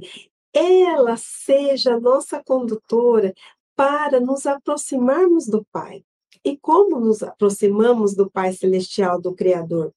[0.52, 3.34] ela seja a nossa condutora
[3.74, 6.04] para nos aproximarmos do Pai.
[6.44, 9.94] E como nos aproximamos do Pai Celestial, do Criador?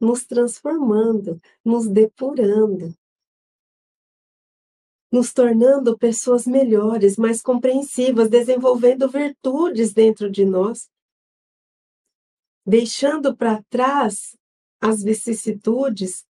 [0.00, 2.94] Nos transformando, nos depurando,
[5.12, 10.90] nos tornando pessoas melhores, mais compreensivas, desenvolvendo virtudes dentro de nós,
[12.66, 14.36] deixando para trás
[14.84, 16.26] as vicissitudes,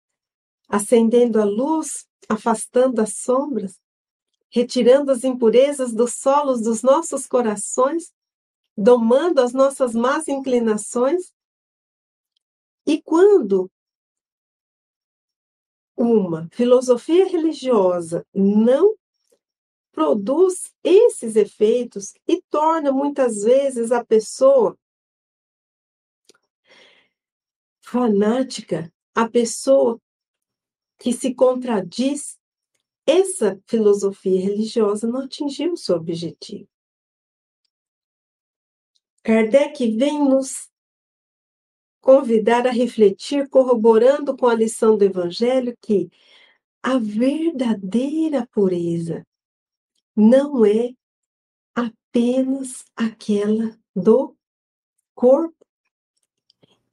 [0.70, 3.82] acendendo a luz, afastando as sombras,
[4.48, 8.14] retirando as impurezas dos solos dos nossos corações,
[8.78, 11.34] domando as nossas más inclinações.
[12.86, 13.72] E quando
[15.98, 18.96] uma filosofia religiosa não
[19.92, 24.78] produz esses efeitos e torna muitas vezes a pessoa
[27.94, 30.02] fanática, a pessoa
[30.98, 32.40] que se contradiz,
[33.06, 36.68] essa filosofia religiosa não atingiu o seu objetivo.
[39.22, 40.72] Kardec vem nos
[42.02, 46.10] convidar a refletir, corroborando com a lição do Evangelho, que
[46.82, 49.24] a verdadeira pureza
[50.16, 50.96] não é
[51.76, 54.36] apenas aquela do
[55.14, 55.63] corpo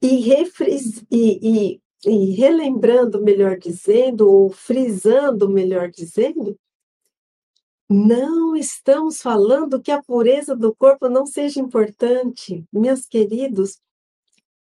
[0.01, 6.57] e, refris, e, e, e relembrando, melhor dizendo, ou frisando, melhor dizendo,
[7.87, 12.65] não estamos falando que a pureza do corpo não seja importante.
[12.71, 13.81] Meus queridos,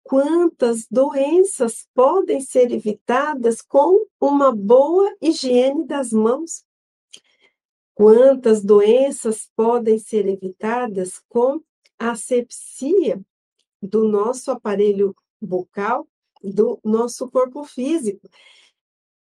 [0.03, 6.65] quantas doenças podem ser evitadas com uma boa higiene das mãos?
[7.93, 11.61] Quantas doenças podem ser evitadas com
[11.99, 13.21] asepsia
[13.79, 16.07] do nosso aparelho bucal
[16.43, 18.29] do nosso corpo físico.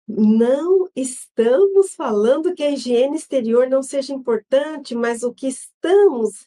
[0.07, 6.47] Não estamos falando que a higiene exterior não seja importante, mas o que estamos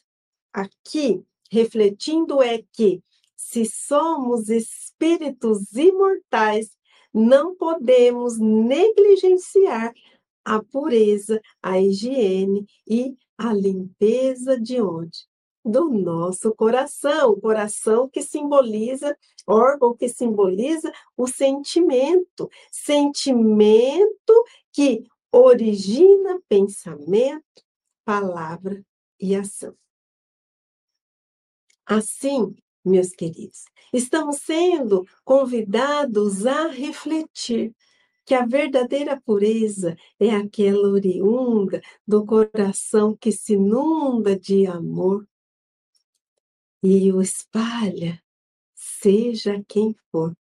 [0.52, 3.02] aqui refletindo é que,
[3.34, 6.76] se somos espíritos imortais,
[7.12, 9.94] não podemos negligenciar
[10.44, 15.26] a pureza, a higiene e a limpeza de onde?
[15.66, 27.44] Do nosso coração, coração que simboliza, órgão que simboliza o sentimento, sentimento que origina pensamento,
[28.04, 28.80] palavra
[29.20, 29.74] e ação.
[31.84, 32.54] Assim,
[32.84, 37.74] meus queridos, estamos sendo convidados a refletir
[38.24, 45.26] que a verdadeira pureza é aquela oriunda do coração que se inunda de amor,
[46.88, 48.22] e o espalha,
[48.72, 50.36] seja quem for.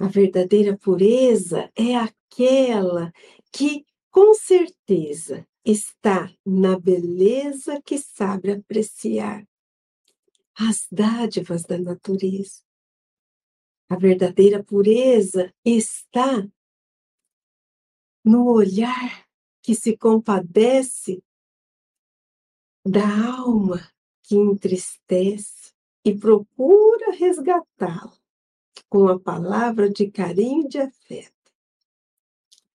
[0.00, 3.12] A verdadeira pureza é aquela
[3.52, 9.46] que, com certeza, está na beleza que sabe apreciar
[10.54, 12.62] as dádivas da natureza.
[13.90, 16.48] A verdadeira pureza está
[18.24, 19.28] no olhar
[19.60, 21.22] que se compadece
[22.86, 23.93] da alma
[24.24, 25.72] que entristece
[26.04, 28.12] e procura resgatá-lo
[28.88, 31.32] com a palavra de carinho e de afeto.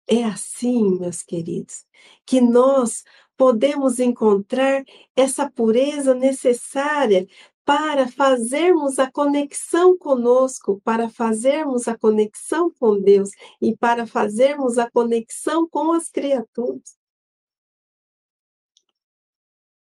[0.07, 1.85] É assim, meus queridos,
[2.25, 3.03] que nós
[3.37, 4.83] podemos encontrar
[5.15, 7.27] essa pureza necessária
[7.63, 13.29] para fazermos a conexão conosco, para fazermos a conexão com Deus
[13.61, 16.97] e para fazermos a conexão com as criaturas.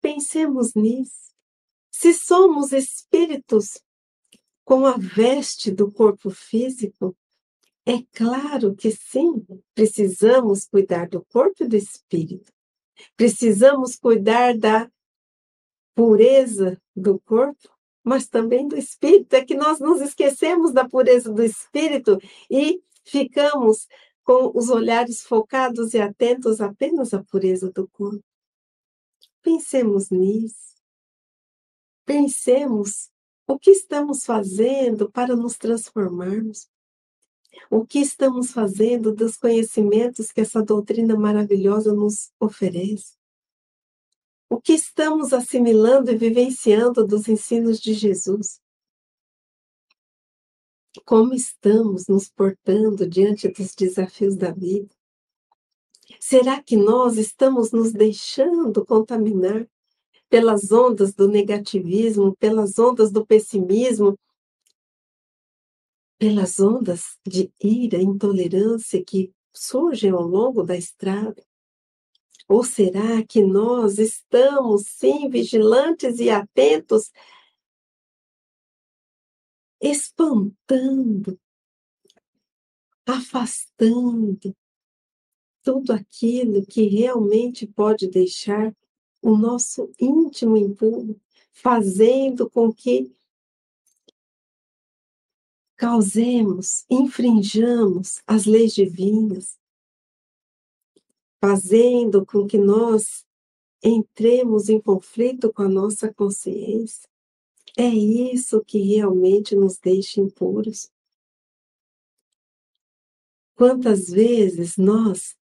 [0.00, 1.29] Pensemos nisso.
[2.00, 3.78] Se somos espíritos
[4.64, 7.14] com a veste do corpo físico,
[7.84, 12.50] é claro que sim, precisamos cuidar do corpo e do espírito.
[13.18, 14.90] Precisamos cuidar da
[15.94, 17.68] pureza do corpo,
[18.02, 19.34] mas também do espírito.
[19.34, 22.18] É que nós nos esquecemos da pureza do espírito
[22.50, 23.86] e ficamos
[24.24, 28.24] com os olhares focados e atentos apenas à pureza do corpo.
[29.42, 30.69] Pensemos nisso.
[32.04, 33.10] Pensemos
[33.46, 36.68] o que estamos fazendo para nos transformarmos.
[37.68, 43.16] O que estamos fazendo dos conhecimentos que essa doutrina maravilhosa nos oferece?
[44.48, 48.60] O que estamos assimilando e vivenciando dos ensinos de Jesus?
[51.04, 54.94] Como estamos nos portando diante dos desafios da vida?
[56.18, 59.68] Será que nós estamos nos deixando contaminar
[60.30, 64.16] pelas ondas do negativismo, pelas ondas do pessimismo,
[66.16, 71.44] pelas ondas de ira, intolerância que surgem ao longo da estrada?
[72.48, 77.10] Ou será que nós estamos sim vigilantes e atentos,
[79.80, 81.38] espantando,
[83.04, 84.54] afastando
[85.62, 88.74] tudo aquilo que realmente pode deixar
[89.22, 91.20] o nosso íntimo impuro,
[91.52, 93.14] fazendo com que
[95.76, 99.58] causemos, infrinjamos as leis divinas,
[101.40, 103.24] fazendo com que nós
[103.82, 107.08] entremos em conflito com a nossa consciência.
[107.78, 110.90] É isso que realmente nos deixa impuros.
[113.54, 115.34] Quantas vezes nós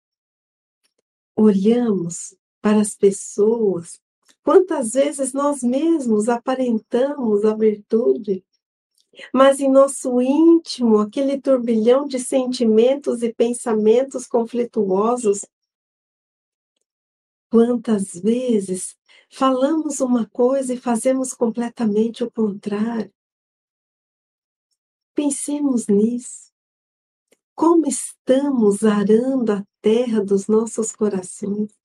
[1.35, 3.99] olhamos para as pessoas,
[4.43, 8.43] quantas vezes nós mesmos aparentamos a virtude,
[9.33, 15.45] mas em nosso íntimo, aquele turbilhão de sentimentos e pensamentos conflituosos,
[17.49, 18.95] quantas vezes
[19.29, 23.11] falamos uma coisa e fazemos completamente o contrário.
[25.13, 26.49] Pensemos nisso.
[27.53, 31.78] Como estamos arando a terra dos nossos corações?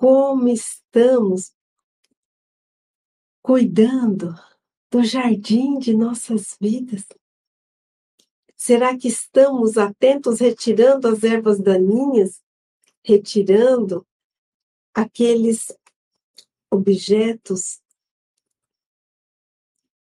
[0.00, 1.54] Como estamos
[3.42, 4.34] cuidando
[4.90, 7.06] do jardim de nossas vidas?
[8.56, 12.42] Será que estamos atentos retirando as ervas daninhas,
[13.04, 14.06] retirando
[14.94, 15.66] aqueles
[16.70, 17.82] objetos,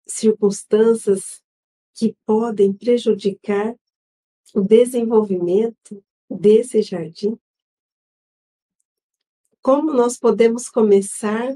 [0.07, 1.43] circunstâncias
[1.95, 3.75] que podem prejudicar
[4.53, 7.35] o desenvolvimento desse jardim?
[9.68, 11.53] Como nós podemos começar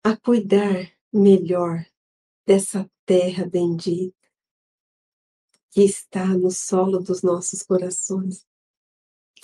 [0.00, 1.84] a cuidar melhor
[2.46, 4.14] dessa terra bendita
[5.70, 8.46] que está no solo dos nossos corações.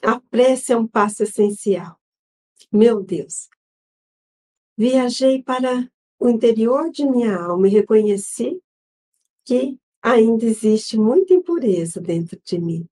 [0.01, 2.01] A prece é um passo essencial.
[2.71, 3.49] Meu Deus,
[4.77, 5.91] viajei para
[6.21, 8.63] o interior de minha alma e reconheci
[9.45, 12.89] que ainda existe muita impureza dentro de mim.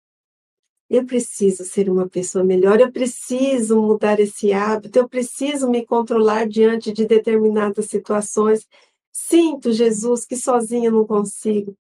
[0.88, 6.48] Eu preciso ser uma pessoa melhor, eu preciso mudar esse hábito, eu preciso me controlar
[6.48, 8.66] diante de determinadas situações.
[9.12, 11.76] Sinto, Jesus, que sozinha não consigo.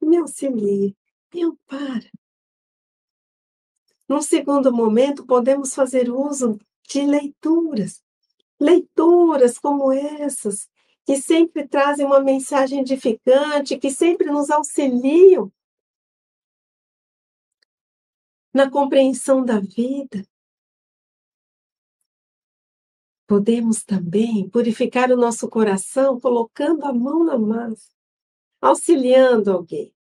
[0.00, 0.94] Me auxilie,
[1.32, 2.10] me ampara.
[4.06, 8.02] Num segundo momento, podemos fazer uso de leituras.
[8.60, 10.68] Leituras como essas,
[11.06, 15.50] que sempre trazem uma mensagem edificante, que sempre nos auxiliam
[18.52, 20.24] na compreensão da vida.
[23.26, 27.88] Podemos também purificar o nosso coração colocando a mão na massa,
[28.60, 29.94] auxiliando alguém,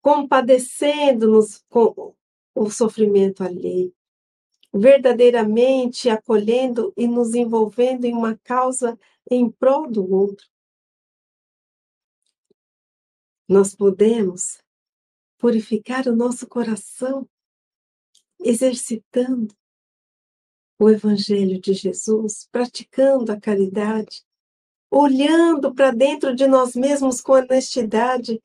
[0.00, 2.14] compadecendo-nos com
[2.54, 3.92] o sofrimento alheio,
[4.72, 8.96] verdadeiramente acolhendo e nos envolvendo em uma causa
[9.28, 10.46] em prol do outro.
[13.48, 14.62] Nós podemos
[15.38, 17.28] purificar o nosso coração
[18.40, 19.54] exercitando
[20.78, 24.24] o Evangelho de Jesus, praticando a caridade,
[24.90, 28.40] olhando para dentro de nós mesmos com honestidade,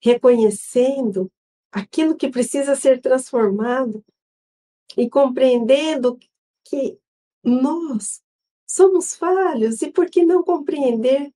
[0.00, 1.30] reconhecendo
[1.70, 4.04] aquilo que precisa ser transformado
[4.96, 6.18] e compreendendo
[6.64, 6.98] que
[7.42, 8.22] nós
[8.66, 11.32] somos falhos e por que não compreender,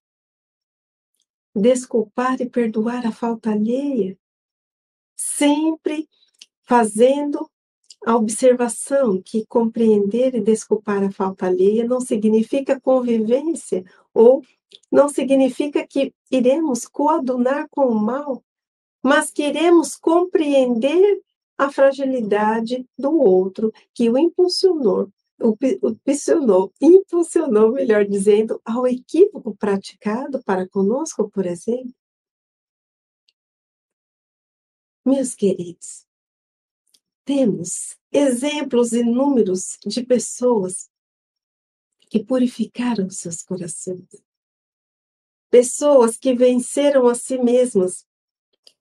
[1.55, 4.19] desculpar e perdoar a falta alheia,
[5.17, 6.09] sempre
[6.63, 7.51] fazendo
[8.07, 13.85] a observação que compreender e desculpar a falta alheia não significa convivência
[14.15, 14.43] ou
[14.91, 18.43] não significa que iremos coadunar com o mal,
[19.03, 21.23] mas queremos compreender
[21.57, 30.43] a fragilidade do outro que o impulsionou, o impulsionou, impulsionou, melhor dizendo, ao equívoco praticado
[30.45, 31.93] para conosco, por exemplo.
[35.05, 36.08] Meus queridos,
[37.29, 40.89] temos exemplos inúmeros de pessoas
[42.09, 44.09] que purificaram seus corações.
[45.51, 48.07] Pessoas que venceram a si mesmas,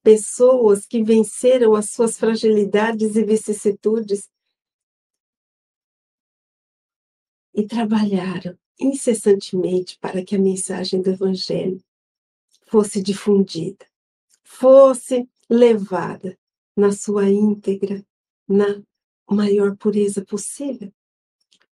[0.01, 4.29] pessoas que venceram as suas fragilidades e vicissitudes
[7.53, 11.83] e trabalharam incessantemente para que a mensagem do Evangelho
[12.67, 13.85] fosse difundida,
[14.41, 16.39] fosse levada
[16.77, 18.07] na sua íntegra,
[18.47, 18.81] na
[19.29, 20.91] maior pureza possível.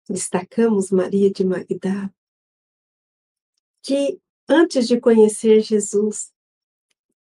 [0.07, 2.13] Destacamos Maria de Magdala,
[3.81, 6.31] que antes de conhecer Jesus,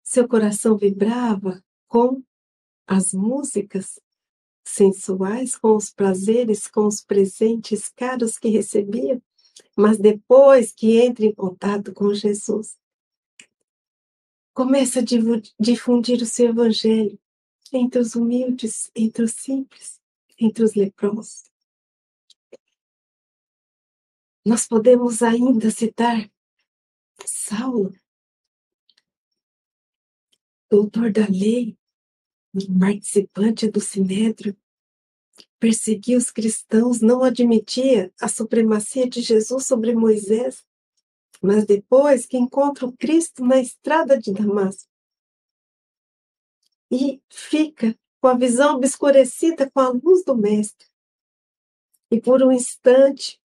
[0.03, 2.23] seu coração vibrava com
[2.87, 3.99] as músicas
[4.63, 9.21] sensuais, com os prazeres, com os presentes caros que recebia,
[9.75, 12.77] mas depois que entra em contato com Jesus,
[14.53, 15.03] começa a
[15.59, 17.19] difundir o seu evangelho
[17.71, 19.99] entre os humildes, entre os simples,
[20.37, 21.43] entre os leprosos.
[24.45, 26.29] Nós podemos ainda citar
[27.23, 27.93] Saulo,
[30.69, 31.77] doutor da lei,
[32.79, 34.57] participante do Sinédrio,
[35.59, 40.65] perseguia os cristãos, não admitia a supremacia de Jesus sobre Moisés,
[41.41, 44.90] mas depois que encontra o Cristo na estrada de Damasco
[46.91, 50.87] e fica com a visão obscurecida com a luz do Mestre,
[52.11, 53.41] e por um instante,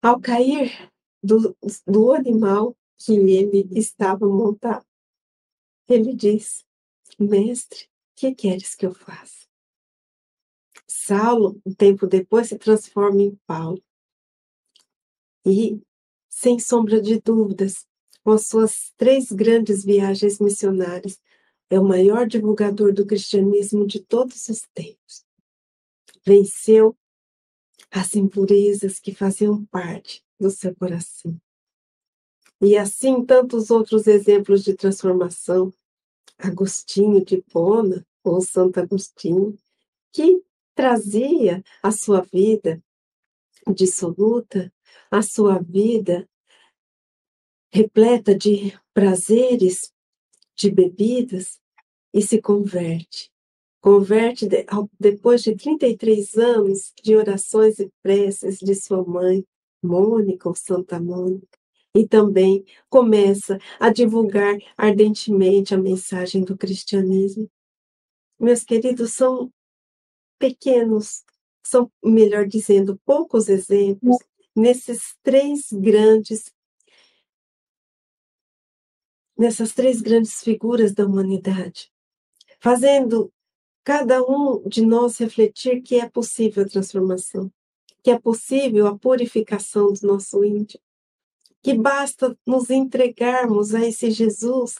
[0.00, 0.90] ao cair
[1.22, 1.54] do,
[1.86, 4.86] do animal que ele estava montado,
[5.86, 6.64] ele diz:
[7.18, 9.46] Mestre, que queres que eu faça?
[10.88, 13.82] Saulo, um tempo depois, se transforma em Paulo.
[15.44, 15.80] E,
[16.28, 17.86] sem sombra de dúvidas,
[18.24, 21.20] com as suas três grandes viagens missionárias,
[21.70, 25.24] é o maior divulgador do cristianismo de todos os tempos.
[26.24, 26.96] Venceu
[27.90, 31.38] as impurezas que faziam parte do seu coração.
[32.60, 35.72] E assim tantos outros exemplos de transformação,
[36.38, 39.56] Agostinho de Pona, ou Santo Agostinho,
[40.12, 40.42] que
[40.74, 42.82] trazia a sua vida
[43.74, 44.72] dissoluta,
[45.10, 46.28] a sua vida
[47.70, 49.92] repleta de prazeres,
[50.58, 51.60] de bebidas,
[52.12, 53.30] e se converte.
[53.80, 54.66] Converte de,
[54.98, 59.46] depois de 33 anos de orações e preces de sua mãe,
[59.82, 61.46] Mônica ou Santa Mônica,
[61.94, 67.48] e também começa a divulgar ardentemente a mensagem do cristianismo.
[68.38, 69.52] Meus queridos, são
[70.38, 71.24] pequenos,
[71.64, 74.18] são, melhor dizendo, poucos exemplos
[74.54, 76.52] nesses três grandes
[79.38, 81.92] nessas três grandes figuras da humanidade,
[82.58, 83.32] fazendo
[83.84, 87.50] cada um de nós refletir que é possível a transformação,
[88.02, 90.82] que é possível a purificação do nosso íntimo,
[91.62, 94.76] que basta nos entregarmos a esse Jesus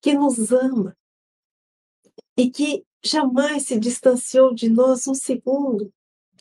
[0.00, 0.96] que nos ama
[2.36, 5.92] e que jamais se distanciou de nós um segundo,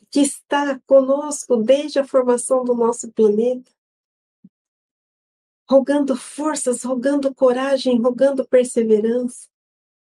[0.09, 3.71] que está conosco desde a formação do nosso planeta,
[5.69, 9.47] rogando forças, rogando coragem, rogando perseverança,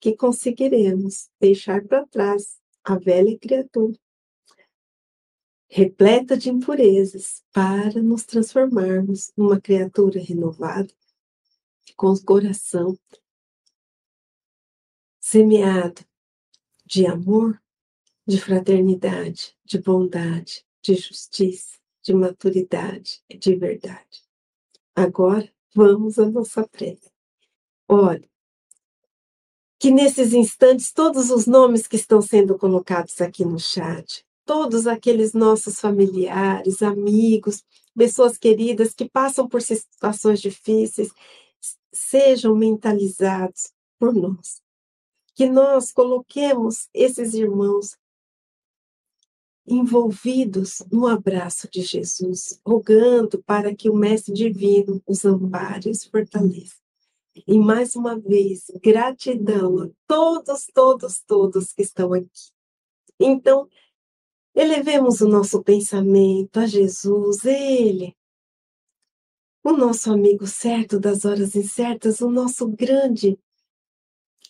[0.01, 3.99] que conseguiremos deixar para trás a velha criatura
[5.75, 10.93] repleta de impurezas, para nos transformarmos numa criatura renovada,
[11.97, 12.97] com o coração
[15.21, 16.05] semeado
[16.87, 17.61] de amor,
[18.25, 24.23] de fraternidade, de bondade, de justiça, de maturidade e de verdade.
[24.95, 27.11] Agora, vamos à nossa prece.
[27.89, 28.29] Olha,
[29.79, 35.35] que nesses instantes todos os nomes que estão sendo colocados aqui no chat, todos aqueles
[35.35, 37.63] nossos familiares, amigos,
[37.97, 41.11] pessoas queridas que passam por situações difíceis,
[41.93, 44.63] sejam mentalizados por nós.
[45.35, 47.97] Que nós coloquemos esses irmãos
[49.67, 56.05] envolvidos no abraço de Jesus, rogando para que o Mestre Divino os ampare e os
[56.05, 56.77] fortaleça.
[57.47, 62.53] E mais uma vez, gratidão a todos, todos, todos que estão aqui.
[63.19, 63.69] Então,
[64.55, 68.17] Elevemos o nosso pensamento a Jesus, Ele,
[69.65, 73.37] o nosso amigo certo das horas incertas, o nosso grande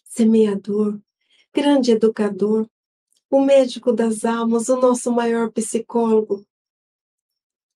[0.04, 1.00] semeador,
[1.54, 2.68] grande educador,
[3.34, 6.46] o médico das almas, o nosso maior psicólogo,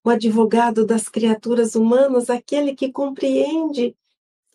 [0.05, 3.97] o advogado das criaturas humanas, aquele que compreende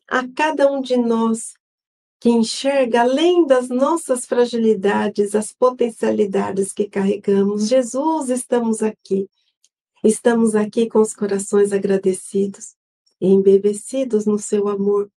[0.07, 1.55] a cada um de nós
[2.21, 7.67] que enxerga além das nossas fragilidades, as potencialidades que carregamos.
[7.67, 9.29] Jesus, estamos aqui.
[10.01, 12.75] Estamos aqui com os corações agradecidos
[13.19, 15.11] e embebecidos no seu amor.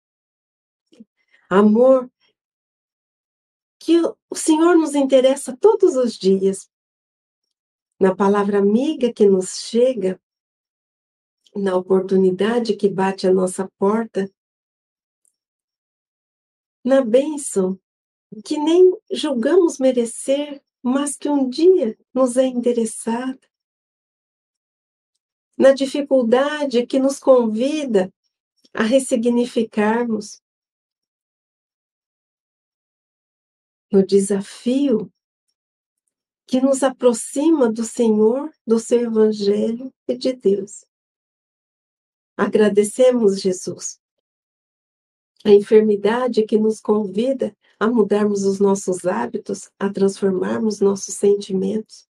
[1.50, 2.10] Amor
[3.84, 6.70] que o Senhor nos interessa todos os dias.
[8.00, 10.18] Na palavra amiga que nos chega,
[11.54, 14.32] na oportunidade que bate à nossa porta,
[16.82, 17.78] na bênção
[18.46, 23.40] que nem julgamos merecer, mas que um dia nos é endereçada,
[25.58, 28.12] na dificuldade que nos convida
[28.74, 30.42] a ressignificarmos,
[33.94, 35.14] no desafio
[36.48, 40.84] que nos aproxima do Senhor, do seu Evangelho e de Deus.
[42.36, 44.02] Agradecemos, Jesus,
[45.46, 52.08] a enfermidade que nos convida a mudarmos os nossos hábitos, a transformarmos nossos sentimentos.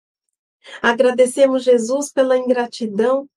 [0.82, 3.30] Agradecemos Jesus pela ingratidão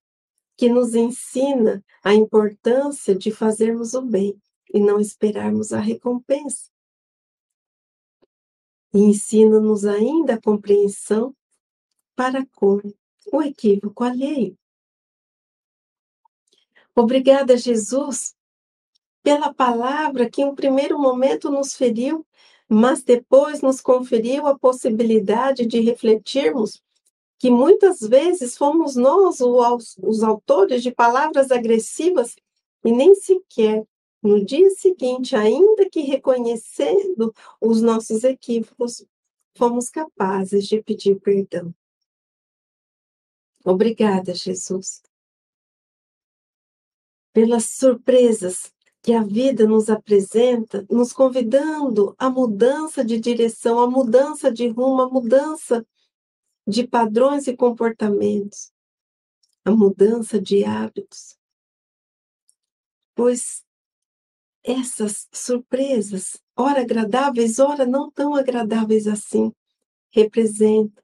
[0.56, 4.40] que nos ensina a importância de fazermos o bem
[4.72, 6.70] e não esperarmos a recompensa.
[8.92, 11.34] E ensina-nos ainda a compreensão
[12.16, 12.80] para com
[13.32, 14.56] o equívoco alheio.
[16.94, 18.34] Obrigada, Jesus,
[19.22, 22.26] pela palavra que em um primeiro momento nos feriu,
[22.68, 26.82] mas depois nos conferiu a possibilidade de refletirmos
[27.38, 32.36] que muitas vezes fomos nós os autores de palavras agressivas
[32.84, 33.84] e nem sequer
[34.22, 39.04] no dia seguinte, ainda que reconhecendo os nossos equívocos,
[39.56, 41.74] fomos capazes de pedir perdão.
[43.64, 45.02] Obrigada, Jesus,
[47.32, 54.52] pelas surpresas que a vida nos apresenta, nos convidando à mudança de direção, à mudança
[54.52, 55.86] de rumo, à mudança
[56.66, 58.72] de padrões e comportamentos,
[59.64, 61.38] à mudança de hábitos.
[63.14, 63.64] Pois
[64.62, 69.52] essas surpresas, ora agradáveis, ora não tão agradáveis assim,
[70.10, 71.02] representam,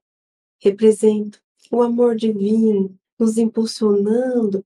[0.59, 1.41] representam
[1.71, 4.65] o amor divino nos impulsionando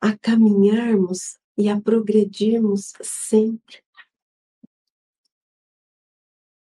[0.00, 3.82] a caminharmos e a progredirmos sempre.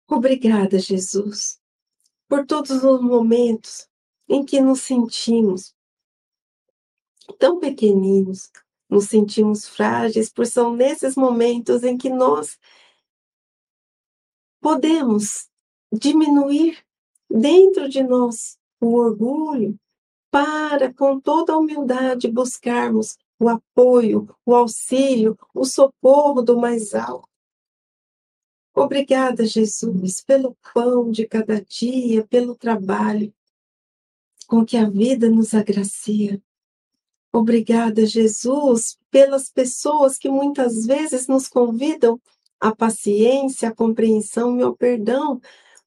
[0.08, 1.60] Obrigada, Jesus,
[2.28, 3.88] por todos os momentos
[4.28, 5.74] em que nos sentimos
[7.38, 8.50] tão pequeninos,
[8.88, 12.58] nos sentimos frágeis, pois são nesses momentos em que nós
[14.60, 15.48] podemos
[15.92, 16.78] diminuir
[17.30, 19.78] dentro de nós o orgulho
[20.30, 27.28] para, com toda a humildade, buscarmos o apoio, o auxílio, o socorro do mais alto.
[28.74, 33.32] Obrigada, Jesus, pelo pão de cada dia, pelo trabalho
[34.46, 36.40] com que a vida nos agracia.
[37.36, 42.18] Obrigada, Jesus, pelas pessoas que muitas vezes nos convidam
[42.58, 45.38] à paciência, à compreensão e ao perdão,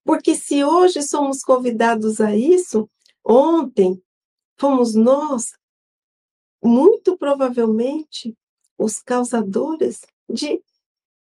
[0.04, 2.88] porque se hoje somos convidados a isso,
[3.26, 4.00] ontem
[4.60, 5.54] fomos nós
[6.64, 8.38] muito provavelmente
[8.78, 10.62] os causadores de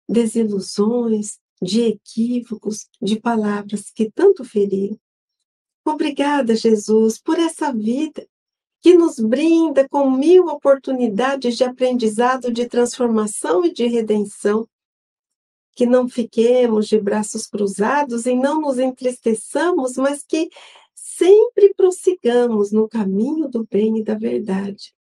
[0.09, 4.99] desilusões, de equívocos, de palavras que tanto feriram.
[5.85, 8.27] Obrigada, Jesus, por essa vida
[8.87, 14.65] que nos brinda com mil oportunidades de aprendizado, de transformação e de redenção.
[15.75, 20.49] Que não fiquemos de braços cruzados e não nos entristeçamos, mas que
[20.95, 24.95] sempre prossigamos no caminho do bem e da verdade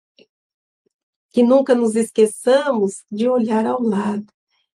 [1.30, 4.26] que nunca nos esqueçamos de olhar ao lado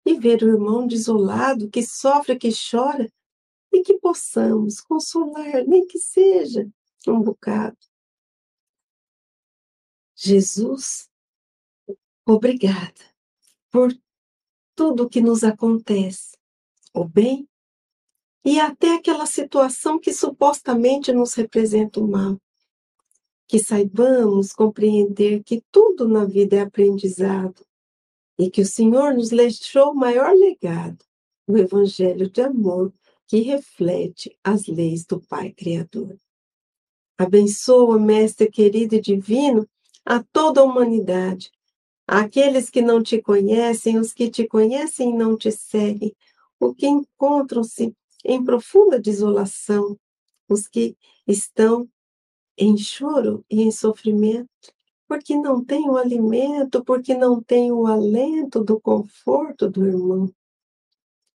[0.07, 3.11] e ver o irmão desolado que sofre, que chora,
[3.73, 6.69] e que possamos consolar, nem que seja
[7.09, 7.90] um bocado.
[10.23, 11.09] Jesus,
[12.27, 13.01] obrigada
[13.71, 13.91] por
[14.75, 16.37] tudo que nos acontece,
[16.93, 17.49] o bem
[18.45, 22.39] e até aquela situação que supostamente nos representa o mal
[23.49, 27.67] que saibamos compreender que tudo na vida é aprendizado
[28.39, 31.03] e que o Senhor nos deixou o maior legado,
[31.47, 32.93] o Evangelho de amor
[33.27, 36.17] que reflete as leis do Pai Criador.
[37.19, 39.67] Abençoa, Mestre querido e divino,
[40.11, 41.53] a toda a humanidade,
[42.05, 46.13] aqueles que não te conhecem, os que te conhecem e não te seguem,
[46.59, 47.95] os que encontram-se
[48.25, 49.97] em profunda desolação,
[50.49, 50.97] os que
[51.29, 51.89] estão
[52.59, 54.51] em choro e em sofrimento,
[55.07, 60.29] porque não tem o alimento, porque não tem o alento do conforto do irmão.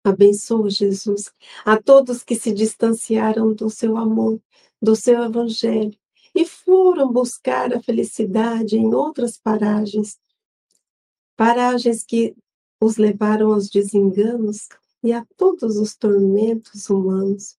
[0.03, 1.33] Abençoa, Jesus,
[1.65, 4.41] a todos que se distanciaram do seu amor,
[4.83, 5.97] do seu evangelho
[6.35, 10.19] e foram buscar a felicidade em outras paragens,
[11.37, 12.35] paragens que
[12.81, 14.69] os levaram aos desenganos
[15.03, 17.57] e a todos os tormentos humanos.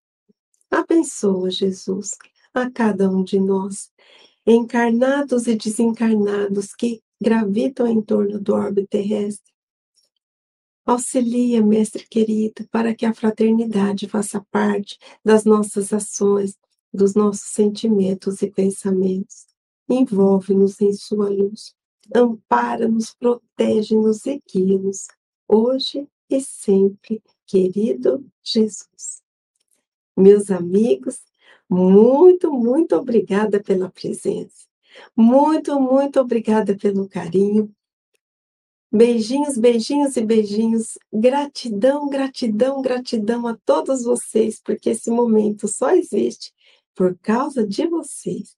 [0.70, 2.18] Abençoa, Jesus,
[2.54, 3.92] a cada um de nós,
[4.46, 9.54] encarnados e desencarnados que gravitam em torno do orbe terrestre.
[10.86, 16.56] Auxilia, Mestre querido, para que a fraternidade faça parte das nossas ações,
[16.96, 19.46] dos nossos sentimentos e pensamentos.
[19.88, 21.76] Envolve-nos em Sua luz.
[22.14, 25.08] Ampara-nos, protege-nos e guia-nos,
[25.48, 29.24] hoje e sempre, querido Jesus.
[30.16, 31.20] Meus amigos,
[31.70, 34.66] muito, muito obrigada pela presença.
[35.16, 37.74] Muito, muito obrigada pelo carinho.
[38.92, 40.98] Beijinhos, beijinhos e beijinhos.
[41.12, 46.54] Gratidão, gratidão, gratidão a todos vocês, porque esse momento só existe
[46.96, 48.56] por causa de vocês.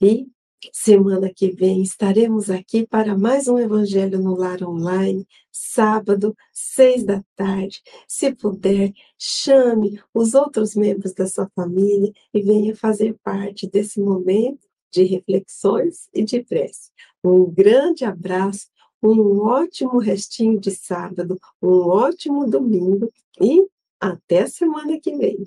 [0.00, 0.26] E
[0.72, 7.22] semana que vem estaremos aqui para mais um Evangelho no Lar Online, sábado, seis da
[7.36, 7.82] tarde.
[8.06, 14.66] Se puder, chame os outros membros da sua família e venha fazer parte desse momento
[14.90, 16.90] de reflexões e de prece.
[17.24, 18.68] Um grande abraço,
[19.02, 23.66] um ótimo restinho de sábado, um ótimo domingo e
[24.00, 25.46] até semana que vem.